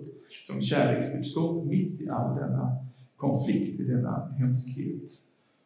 som 0.48 0.62
kärleksbudskap 0.62 1.66
mitt 1.66 2.02
i 2.02 2.10
all 2.10 2.36
denna 2.36 2.78
konflikt, 3.16 3.80
i 3.80 3.84
denna 3.84 4.34
hemskhet. 4.38 5.10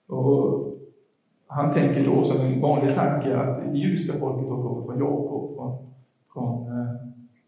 Och 0.07 0.77
han 1.47 1.73
tänker 1.73 2.05
då 2.05 2.23
som 2.23 2.41
en 2.41 2.61
vanlig 2.61 2.95
tanke 2.95 3.37
att 3.37 3.73
det 3.73 3.77
judiska 3.77 4.19
folket 4.19 4.49
har 4.49 4.63
kommit 4.63 4.85
från 4.85 4.99
Jakob, 4.99 5.55
från, 5.55 5.93
från 6.33 6.79
eh, 6.79 6.95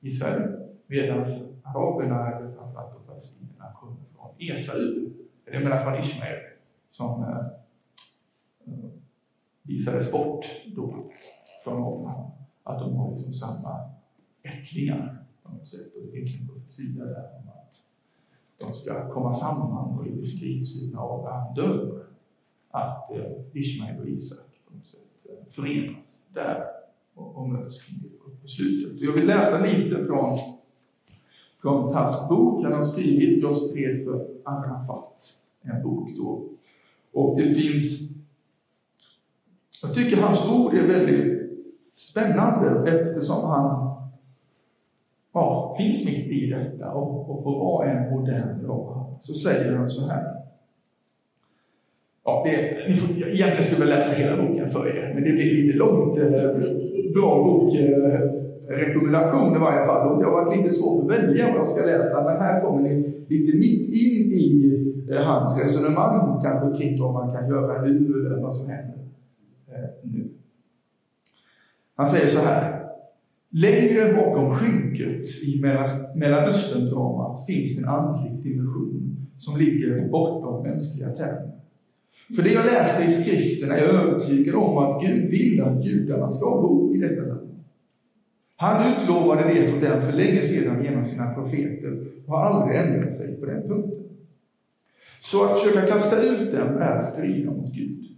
Israel, 0.01 0.69
medan 0.87 1.25
araberna, 1.63 2.31
eller 2.31 2.51
framförallt 2.51 3.07
palestinierna, 3.07 3.65
kommer 3.75 3.95
från 4.15 4.31
Esau, 4.37 5.09
eller 5.45 5.63
menar 5.63 5.83
från 5.83 5.99
Ismael, 5.99 6.37
som 6.91 7.23
eh, 7.23 7.45
visades 9.63 10.11
bort 10.11 10.45
då 10.75 11.11
från 11.63 11.81
honom, 11.81 12.31
Att 12.63 12.79
de 12.79 12.95
har 12.95 13.15
liksom 13.15 13.33
samma 13.33 13.89
ättlingar 14.43 15.25
på 15.43 15.51
något 15.51 15.67
sätt. 15.67 15.95
Och 15.95 16.01
det 16.05 16.11
finns 16.11 16.41
en 16.41 16.47
profetia 16.47 17.05
där 17.05 17.29
om 17.37 17.49
att 17.49 17.75
de 18.57 18.73
ska 18.73 19.13
komma 19.13 19.33
samman 19.33 19.97
och 19.97 20.05
det 20.05 20.11
beskrivs 20.11 20.81
hur 20.81 20.91
när 20.91 21.15
Abraham 21.15 21.55
dör 21.55 22.05
att 22.71 23.11
eh, 23.11 23.31
Ishmael 23.53 23.99
och 23.99 24.07
Isak 24.07 24.47
på 24.67 24.75
något 24.75 24.85
sätt 24.85 24.99
eh, 25.29 25.53
förenas 25.53 26.23
där 26.33 26.63
och, 27.13 27.37
och 27.37 27.49
möts 27.49 27.83
kring 27.83 27.99
det 28.01 28.19
beslutet. 28.41 29.01
Jag 29.01 29.13
vill 29.13 29.25
läsa 29.25 29.65
lite 29.65 30.05
från, 30.05 30.37
från 31.61 31.93
Tass 31.93 32.29
bok. 32.29 32.63
Han 32.63 32.73
har 32.73 32.83
skrivit 32.83 33.43
Jag 33.43 33.57
stred 33.57 34.03
för 34.05 34.27
Arafat, 34.43 35.21
en 35.61 35.83
bok 35.83 36.09
då. 36.17 36.49
Och 37.11 37.37
det 37.37 37.53
finns 37.55 38.18
jag 39.87 39.95
tycker 39.95 40.21
hans 40.21 40.51
ord 40.51 40.73
är 40.73 40.87
väldigt 40.87 41.39
spännande 41.95 42.91
eftersom 42.91 43.49
han 43.49 43.95
ja, 45.33 45.75
finns 45.77 46.05
mitt 46.05 46.27
i 46.27 46.49
detta 46.49 46.91
och, 46.91 47.29
och 47.29 47.43
får 47.43 47.59
vara 47.59 47.89
en 47.89 48.11
modern 48.11 48.67
lag. 48.67 49.05
Så 49.21 49.33
säger 49.33 49.75
han 49.75 49.89
så 49.89 50.07
här. 50.07 50.23
Ja, 52.25 52.43
det, 52.45 52.87
ni 52.89 52.95
får, 52.95 53.27
egentligen 53.27 53.63
skulle 53.63 53.89
jag 53.89 53.97
läsa 53.97 54.15
hela 54.15 54.47
boken 54.47 54.69
för 54.69 54.87
er, 54.87 55.11
men 55.13 55.23
det 55.23 55.31
blir 55.31 55.63
lite 55.63 55.77
långt. 55.77 56.17
Eh, 56.17 57.11
bra 57.13 57.43
bok, 57.43 57.75
eh, 57.75 58.19
rekommendation 58.67 59.55
i 59.55 59.59
varje 59.59 59.85
fall. 59.85 60.11
Och 60.11 60.19
det 60.19 60.25
har 60.25 60.31
varit 60.31 60.57
lite 60.57 60.69
svårt 60.69 61.03
att 61.03 61.17
välja 61.17 61.45
vad 61.51 61.59
jag 61.59 61.69
ska 61.69 61.85
läsa, 61.85 62.23
men 62.23 62.37
här 62.37 62.61
kommer 62.61 62.81
ni 62.81 63.25
lite 63.27 63.57
mitt 63.57 63.89
in 63.89 64.31
i 64.31 64.73
eh, 65.11 65.21
hans 65.21 65.63
resonemang 65.63 66.41
kanske 66.43 66.83
kring 66.83 66.97
vad 66.99 67.13
man 67.13 67.33
kan 67.33 67.49
göra 67.49 67.81
nu 67.81 68.25
eller 68.25 68.41
vad 68.41 68.55
som 68.55 68.69
händer 68.69 68.98
Eh, 69.71 69.89
nu. 70.03 70.29
Han 71.95 72.09
säger 72.09 72.27
så 72.27 72.39
här. 72.39 72.79
Längre 73.49 74.13
bakom 74.13 74.55
skynket 74.55 75.27
i 75.43 75.61
Mellanöstern-dramat 76.15 77.45
finns 77.45 77.77
en 77.77 77.89
andlig 77.89 78.43
dimension 78.43 79.27
som 79.37 79.57
ligger 79.59 80.07
bortom 80.09 80.63
mänskliga 80.63 81.09
termer. 81.09 81.51
För 82.35 82.43
det 82.43 82.53
jag 82.53 82.65
läser 82.65 83.07
i 83.07 83.11
skriften 83.11 83.71
är 83.71 83.77
jag 83.77 83.89
övertygad 83.89 84.55
om 84.55 84.77
att 84.77 85.01
Gud 85.01 85.29
vill 85.29 85.61
att 85.61 85.85
judarna 85.85 86.31
ska 86.31 86.61
bo 86.61 86.95
i 86.95 86.97
detta 86.97 87.21
land. 87.21 87.49
Han 88.55 88.93
utlovade 88.93 89.53
det 89.53 89.71
till 89.71 89.89
dem 89.89 90.01
för 90.01 90.13
länge 90.13 90.43
sedan 90.47 90.83
genom 90.83 91.05
sina 91.05 91.33
profeter 91.33 92.05
och 92.25 92.33
har 92.33 92.43
aldrig 92.43 92.79
ändrat 92.79 93.15
sig 93.15 93.39
på 93.39 93.45
den 93.45 93.61
punkten. 93.61 94.03
Så 95.21 95.45
att 95.45 95.59
försöka 95.59 95.87
kasta 95.87 96.23
ut 96.23 96.51
dem 96.51 96.77
är 96.77 96.95
att 96.95 97.03
strida 97.03 97.51
mot 97.51 97.73
Gud. 97.73 98.17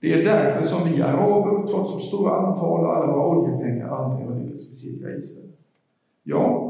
Det 0.00 0.12
är 0.12 0.24
därför 0.24 0.64
som 0.64 0.92
vi 0.92 1.02
araber, 1.02 1.70
trots 1.70 1.94
vårt 1.94 2.02
stora 2.02 2.36
antal 2.36 2.84
och 2.84 2.96
alla 2.96 3.12
våra 3.12 3.26
oljepengar, 3.26 3.88
aldrig 3.88 4.28
har 4.28 4.40
lyckats 4.40 4.70
besegra 4.70 5.16
Israel. 5.16 5.50
Ja, 6.22 6.64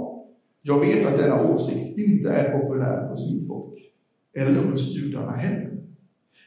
jag 0.62 0.80
vet 0.80 1.06
att 1.06 1.18
denna 1.18 1.50
åsikt 1.50 1.98
inte 1.98 2.28
är 2.30 2.58
populär 2.58 3.08
hos 3.10 3.32
mitt 3.32 3.48
folk, 3.48 3.92
eller 4.34 4.70
hos 4.70 4.96
judarna 4.96 5.32
heller. 5.32 5.70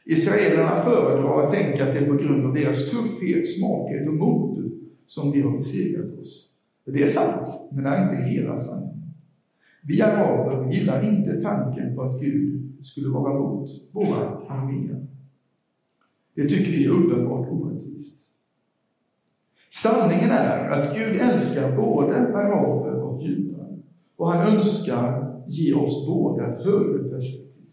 Israelerna 0.06 0.82
föredrar 0.82 1.44
att 1.44 1.54
tänka 1.54 1.88
att 1.88 1.94
det 1.94 2.00
är 2.00 2.06
på 2.06 2.14
grund 2.14 2.46
av 2.46 2.54
deras 2.54 2.92
tuffhet, 2.92 3.50
smakhet 3.58 4.08
och 4.08 4.14
mod 4.14 4.72
som 5.08 5.32
de 5.32 5.42
har 5.42 5.58
besegrat 5.58 6.20
oss. 6.20 6.48
Det 6.86 7.02
är 7.02 7.08
sant, 7.08 7.48
men 7.72 7.84
det 7.84 7.90
är 7.90 8.04
inte 8.04 8.30
hela 8.30 8.60
sanningen. 8.60 9.14
Vi 9.84 10.02
araber 10.02 10.72
gillar 10.74 11.10
inte 11.10 11.42
tanken 11.42 11.96
på 11.96 12.02
att 12.02 12.22
Gud 12.22 12.62
skulle 12.86 13.10
vara 13.10 13.40
mot 13.40 13.70
våra 13.92 14.28
arméer. 14.48 15.08
Det 16.34 16.50
tycker 16.50 16.72
vi 16.72 16.86
är 16.86 16.90
uppenbart 16.90 17.48
orättvist. 17.52 18.22
Sanningen 19.74 20.30
är 20.30 20.70
att 20.70 20.98
Gud 20.98 21.22
älskar 21.22 21.76
både 21.76 22.16
araber 22.18 23.04
och 23.04 23.24
judar 23.24 23.68
och 24.16 24.32
han 24.32 24.58
önskar 24.58 25.34
ge 25.48 25.74
oss 25.74 26.08
båda 26.08 26.48
ett 26.48 26.66
högre 26.66 27.10
perspektiv. 27.10 27.66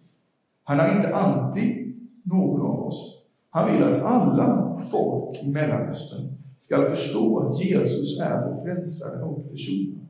Han 0.65 0.81
är 0.81 0.97
inte 0.97 1.15
anti 1.15 1.95
någon 2.23 2.61
av 2.61 2.87
oss. 2.87 3.23
Han 3.51 3.73
vill 3.73 3.83
att 3.83 4.03
alla 4.03 4.81
folk 4.91 5.43
i 5.43 5.49
Mellanöstern 5.49 6.29
ska 6.61 6.91
förstå 6.91 7.39
att 7.39 7.65
Jesus 7.65 8.21
är 8.21 8.47
vår 8.47 8.65
frälsare 8.65 9.25
och 9.25 9.51
försonare. 9.51 10.07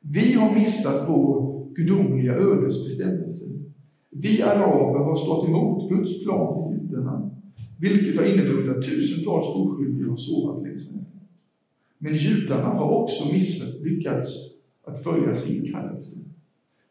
Vi 0.00 0.32
har 0.32 0.54
missat 0.54 1.08
vår 1.08 1.64
gudomliga 1.74 2.32
ödesbestämmelse. 2.32 3.44
Vi 4.10 4.42
araber 4.42 4.98
har 4.98 5.16
stått 5.16 5.48
emot 5.48 5.88
Guds 5.88 6.24
plan 6.24 6.54
för 6.92 7.30
vilket 7.82 8.16
har 8.16 8.24
inneburit 8.24 8.76
att 8.76 8.84
tusentals 8.84 9.46
oskyldiga 9.46 10.10
har 10.10 10.16
sårat 10.16 10.62
längs 10.62 10.90
med. 10.90 11.04
Men 11.98 12.16
judarna 12.16 12.68
har 12.68 12.90
också 12.90 13.32
misslyckats 13.32 14.28
att 14.84 15.04
följa 15.04 15.34
sin 15.34 15.72
kallelse. 15.72 16.16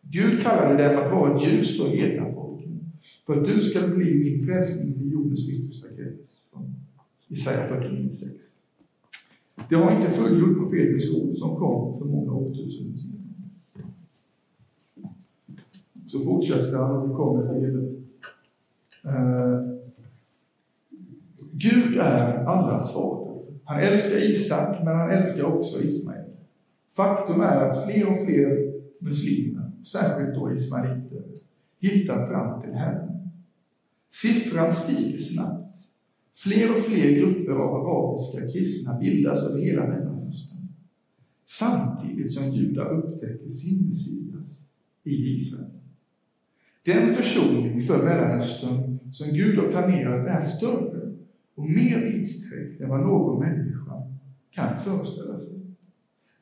Gud 0.02 0.42
kallade 0.42 0.84
dem 0.84 1.04
att 1.04 1.12
vara 1.12 1.36
ett 1.36 1.48
ljus 1.48 1.78
för 1.78 1.90
hela 1.90 2.34
folken, 2.34 2.80
för 3.26 3.38
att 3.38 3.46
du 3.46 3.62
ska 3.62 3.88
bli 3.88 4.14
min 4.14 4.46
frälsning 4.46 4.94
till 4.94 5.12
jordens 5.12 5.50
yttersta 5.50 5.88
gräns. 5.98 6.52
Jesaja 7.28 7.68
49.6. 7.68 8.52
Det 9.70 9.76
har 9.76 9.96
inte 9.96 10.12
fullgjort 10.12 10.58
profetisk 10.58 11.24
ord 11.24 11.38
som 11.38 11.56
kom 11.56 12.00
för 12.00 12.06
många 12.06 12.32
årtusenden 12.32 12.98
sedan. 12.98 13.18
Så 16.08 16.20
fortsätter 16.20 16.78
han 16.78 16.96
och 16.96 17.10
vi 17.10 17.14
kommer 17.14 17.60
till 17.60 17.78
uh, 19.06 19.16
eh, 19.16 19.81
Gud 21.52 21.98
är 21.98 22.46
allas 22.46 22.94
fader. 22.94 23.42
Han 23.64 23.80
älskar 23.80 24.32
Isak, 24.32 24.84
men 24.84 24.96
han 24.96 25.12
älskar 25.12 25.44
också 25.44 25.82
Ismael. 25.82 26.26
Faktum 26.96 27.42
är 27.42 27.70
att 27.70 27.86
fler 27.86 28.08
och 28.08 28.26
fler 28.26 28.74
muslimer, 29.00 29.72
särskilt 29.84 30.36
då 30.36 30.54
ismaeliter, 30.54 31.24
hittar 31.80 32.28
fram 32.28 32.62
till 32.62 32.74
Herren. 32.74 33.30
Siffran 34.10 34.74
stiger 34.74 35.18
snabbt. 35.18 35.78
Fler 36.36 36.72
och 36.72 36.80
fler 36.80 37.12
grupper 37.12 37.52
av 37.52 37.76
arabiska 37.76 38.52
kristna 38.52 39.00
bildas 39.00 39.44
över 39.50 39.62
hela 39.62 39.88
Mellanöstern. 39.88 40.68
Samtidigt 41.48 42.32
som 42.32 42.52
judar 42.52 42.94
upptäcker 42.94 43.50
sin 43.50 43.90
Messias 43.90 44.72
i 45.04 45.12
Israel. 45.12 45.72
Den 46.86 47.16
försoning 47.16 47.82
för 47.82 48.04
Mellanöstern 48.04 49.00
som 49.14 49.34
Gud 49.34 49.60
har 49.60 49.72
planerat 49.72 50.28
är 50.28 50.42
större 50.42 51.11
och 51.56 51.70
mer 51.70 52.00
vidsträckt 52.00 52.82
än 52.82 52.90
vad 52.90 53.00
någon 53.00 53.40
människa 53.40 54.04
kan 54.52 54.80
föreställa 54.80 55.40
sig. 55.40 55.60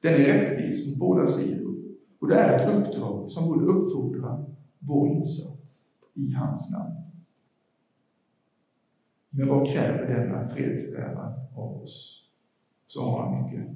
Den 0.01 0.13
är 0.13 0.25
rättvis 0.25 0.87
mot 0.87 0.97
båda 0.97 1.27
sidor 1.27 1.75
och 2.19 2.27
det 2.27 2.35
är 2.35 2.59
ett 2.59 2.87
uppdrag 2.87 3.31
som 3.31 3.47
borde 3.47 3.65
uppfordra 3.65 4.45
vår 4.79 5.07
insats 5.07 5.81
i 6.13 6.33
hans 6.33 6.71
namn. 6.71 6.95
Men 9.29 9.47
vad 9.47 9.67
kräver 9.73 10.15
denna 10.15 10.47
fredssträvan 10.47 11.33
av 11.55 11.81
oss? 11.83 12.25
Så 12.87 13.01
har 13.01 13.23
han 13.23 13.43
mycket 13.43 13.67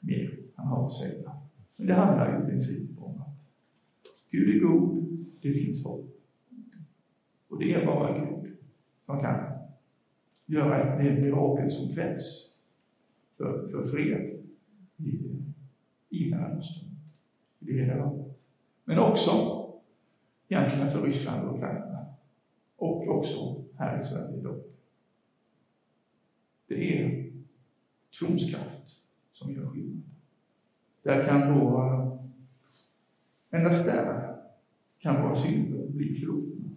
mer 0.00 0.40
han 0.54 0.68
har 0.68 0.86
att 0.86 0.94
säga. 0.94 1.32
Men 1.76 1.86
det 1.86 1.94
handlar 1.94 2.38
ju 2.38 2.44
i 2.44 2.50
princip 2.50 2.90
om 3.02 3.20
att 3.20 3.40
Gud 4.30 4.56
är 4.56 4.68
god, 4.68 5.26
det 5.40 5.52
finns 5.52 5.84
hopp. 5.84 6.06
Och 7.48 7.58
det 7.58 7.74
är 7.74 7.86
bara 7.86 8.18
Gud 8.18 8.56
som 9.06 9.20
kan 9.20 9.49
göra 10.50 11.02
det 11.02 11.20
mirakel 11.20 11.70
som 11.70 11.94
krävs 11.94 12.56
för, 13.36 13.68
för 13.68 13.88
fred 13.88 14.38
i, 14.96 15.20
i 16.08 16.30
Mellanöstern, 16.30 16.88
i 17.60 17.72
det 17.72 17.72
hela 17.72 18.04
landet. 18.04 18.38
Men 18.84 18.98
också 18.98 19.30
egentligen 20.48 20.90
för 20.90 21.02
Ryssland 21.02 21.48
och 21.48 21.56
Ukraina. 21.56 22.06
Och 22.76 23.08
också 23.08 23.64
här 23.76 24.00
i 24.00 24.04
Sverige 24.04 24.38
idag. 24.38 24.60
Det 26.66 27.02
är 27.02 27.30
trons 28.18 28.50
kraft 28.50 28.98
som 29.32 29.54
gör 29.54 29.66
skillnad. 29.66 30.02
Där 31.02 31.26
kan 31.26 31.58
då, 31.58 32.18
endast 33.50 33.86
där, 33.86 34.36
kan 34.98 35.22
våra 35.22 35.36
synder 35.36 35.86
bli 35.88 36.14
förlåtna. 36.14 36.70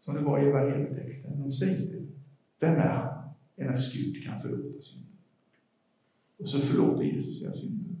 Som 0.00 0.14
det 0.14 0.20
var 0.20 0.38
i 0.42 0.48
evangelietexten. 0.48 1.42
De 1.42 1.52
säger, 1.52 2.06
vem 2.58 2.74
är 2.74 2.88
han? 2.88 3.15
Endast 3.56 3.94
Gud 3.94 4.24
kan 4.24 4.40
förlåta 4.40 4.82
synder. 4.82 5.10
Och 6.38 6.48
så 6.48 6.58
förlåter 6.58 7.02
Jesus 7.02 7.42
era 7.42 7.52
synder. 7.52 7.96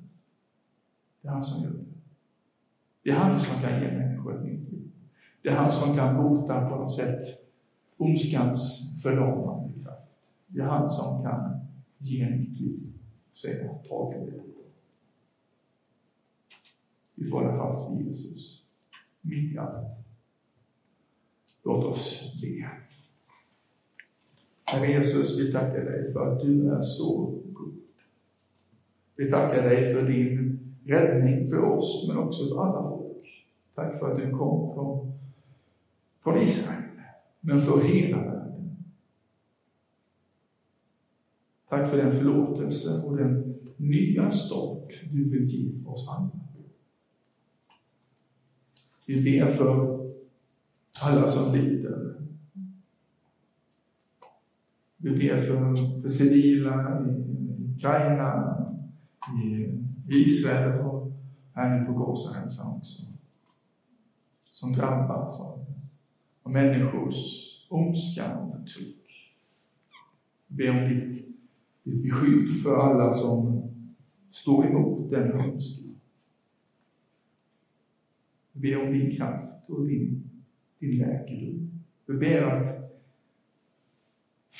Det 1.20 1.28
är 1.28 1.32
han 1.32 1.44
som 1.44 1.62
gör 1.62 1.70
det. 1.70 1.84
Det 3.02 3.10
är 3.10 3.14
han 3.14 3.40
som 3.40 3.62
kan 3.62 3.82
ge 3.82 3.92
människor 3.92 4.38
ett 4.38 4.44
nytt 4.44 4.72
liv. 4.72 4.90
Det 5.42 5.48
är 5.48 5.56
han 5.56 5.72
som 5.72 5.96
kan 5.96 6.16
bota 6.16 6.68
på 6.68 6.76
något 6.76 6.94
sätt 6.94 7.20
ondskans 7.96 8.92
förlamande 9.02 9.82
kraft. 9.82 10.10
Det 10.46 10.60
är 10.60 10.64
han 10.64 10.90
som 10.90 11.22
kan 11.22 11.60
ge 11.98 12.30
nytt 12.30 12.60
liv. 12.60 12.92
Säga, 13.34 13.74
ta 13.74 14.12
det. 14.12 14.42
Vi 17.14 17.30
får 17.30 17.44
hålla 17.44 17.56
fast 17.56 17.90
vid 17.90 18.06
Jesus 18.06 18.62
mitt 19.20 19.54
i 19.54 19.58
allt. 19.58 19.86
Låt 21.64 21.84
oss 21.84 22.34
be. 22.40 22.70
Herre 24.66 24.92
Jesus, 24.92 25.40
vi 25.40 25.52
tackar 25.52 25.84
dig 25.84 26.12
för 26.12 26.32
att 26.32 26.40
du 26.40 26.70
är 26.70 26.82
så 26.82 27.40
god. 27.52 27.74
Vi 29.16 29.30
tackar 29.30 29.62
dig 29.62 29.94
för 29.94 30.02
din 30.02 30.58
räddning 30.84 31.50
för 31.50 31.64
oss, 31.64 32.08
men 32.08 32.18
också 32.18 32.48
för 32.48 32.62
alla 32.62 32.88
folk. 32.88 33.46
Tack 33.74 33.98
för 33.98 34.10
att 34.10 34.18
du 34.18 34.30
kom 34.30 34.74
från, 34.74 35.12
från 36.22 36.38
Israel, 36.38 36.82
men 37.40 37.60
för 37.60 37.80
hela 37.80 38.16
världen. 38.16 38.76
Tack 41.68 41.90
för 41.90 41.96
den 41.96 42.16
förlåtelse 42.16 43.02
och 43.02 43.16
den 43.16 43.54
nya 43.76 44.30
start 44.30 44.92
du 45.12 45.30
vill 45.30 45.48
ge 45.48 45.86
oss 45.86 46.08
alla. 46.08 46.30
Vi 49.06 49.22
ber 49.22 49.50
för 49.50 50.00
alla 51.02 51.30
som 51.30 51.54
lider. 51.54 52.15
Vi 54.96 55.10
ber 55.10 55.42
för, 55.42 55.76
för 56.02 56.08
civila 56.08 57.00
i 57.00 57.74
Ukraina, 57.76 58.56
i 60.08 60.14
Israel 60.14 60.80
och 60.80 61.12
här 61.52 61.80
nu 61.80 61.86
på 61.86 61.92
Gazaremsan 61.92 62.76
också. 62.76 63.02
Som 64.44 64.72
drabbas 64.72 65.40
av, 65.40 65.64
av 66.42 66.52
människors 66.52 67.16
ondska 67.68 68.36
och 68.36 68.52
förtryck. 68.52 69.34
Vi 70.46 70.56
ber 70.56 70.70
om 70.70 70.88
ditt, 70.88 71.28
ditt 71.82 72.02
beskydd 72.02 72.62
för 72.62 72.76
alla 72.76 73.12
som 73.12 73.62
står 74.30 74.66
emot 74.66 75.10
den 75.10 75.40
ondskan. 75.40 75.96
Vi 78.52 78.60
ber 78.70 78.86
om 78.86 78.92
din 78.92 79.16
kraft 79.16 79.70
och 79.70 79.86
din, 79.86 80.30
din 80.78 80.98
läkedom. 80.98 81.82
Vi 82.06 82.14
ber 82.14 82.42
att 82.42 82.85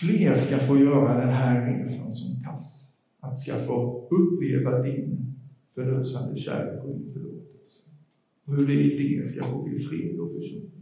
fler 0.00 0.38
ska 0.38 0.58
få 0.58 0.78
göra 0.78 1.20
den 1.20 1.34
här 1.34 1.82
resan 1.82 2.12
som 2.12 2.42
pass. 2.42 2.96
att 3.20 3.40
ska 3.40 3.52
få 3.52 4.08
uppleva 4.10 4.82
din 4.82 5.34
förlösande 5.74 6.40
kärlek 6.40 6.84
och 6.84 6.98
din 6.98 7.12
förlåtelse. 7.12 7.82
Och 8.44 8.56
hur 8.56 8.66
det 8.66 8.72
i 8.72 9.16
det 9.16 9.28
ska 9.28 9.44
få 9.44 9.62
bli 9.62 9.78
fred 9.78 10.20
och 10.20 10.32
försoning. 10.32 10.75